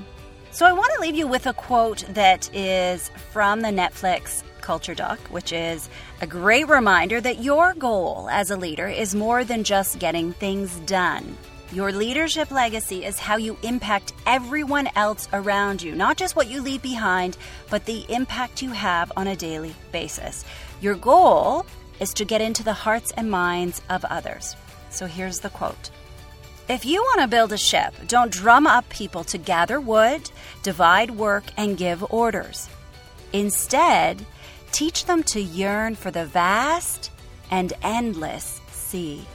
So 0.51 0.65
I 0.65 0.71
want 0.71 0.93
to 0.95 1.01
leave 1.01 1.15
you 1.15 1.27
with 1.27 1.47
a 1.47 1.53
quote 1.53 2.05
that 2.09 2.49
is 2.55 3.09
from 3.31 3.61
the 3.61 3.69
Netflix 3.69 4.43
Culture 4.61 4.95
Doc, 4.95 5.19
which 5.29 5.51
is 5.51 5.89
a 6.21 6.27
great 6.27 6.67
reminder 6.69 7.19
that 7.19 7.43
your 7.43 7.73
goal 7.73 8.29
as 8.31 8.51
a 8.51 8.57
leader 8.57 8.87
is 8.87 9.13
more 9.13 9.43
than 9.43 9.63
just 9.63 9.99
getting 9.99 10.31
things 10.31 10.79
done. 10.81 11.37
Your 11.71 11.91
leadership 11.91 12.51
legacy 12.51 13.03
is 13.03 13.17
how 13.17 13.37
you 13.37 13.57
impact 13.63 14.13
everyone 14.27 14.87
else 14.95 15.27
around 15.33 15.81
you, 15.81 15.95
not 15.95 16.15
just 16.15 16.35
what 16.35 16.47
you 16.47 16.61
leave 16.61 16.81
behind, 16.81 17.37
but 17.69 17.85
the 17.85 18.05
impact 18.07 18.61
you 18.61 18.69
have 18.69 19.11
on 19.17 19.27
a 19.27 19.35
daily 19.35 19.75
basis. 19.91 20.45
Your 20.79 20.93
goal 20.93 21.65
is 21.99 22.13
to 22.13 22.25
get 22.25 22.41
into 22.41 22.63
the 22.63 22.73
hearts 22.73 23.11
and 23.17 23.31
minds 23.31 23.81
of 23.89 24.05
others. 24.05 24.55
So 24.91 25.07
here's 25.07 25.39
the 25.39 25.49
quote 25.49 25.89
If 26.69 26.85
you 26.85 27.01
want 27.01 27.21
to 27.21 27.27
build 27.27 27.51
a 27.51 27.57
ship, 27.57 27.93
don't 28.07 28.31
drum 28.31 28.67
up 28.67 28.87
people 28.89 29.23
to 29.25 29.37
gather 29.39 29.79
wood, 29.79 30.29
divide 30.61 31.11
work, 31.11 31.45
and 31.57 31.77
give 31.77 32.05
orders. 32.13 32.69
Instead, 33.33 34.23
teach 34.71 35.05
them 35.05 35.23
to 35.23 35.41
yearn 35.41 35.95
for 35.95 36.11
the 36.11 36.25
vast 36.25 37.09
and 37.49 37.73
endless 37.81 38.61
sea. 38.71 39.25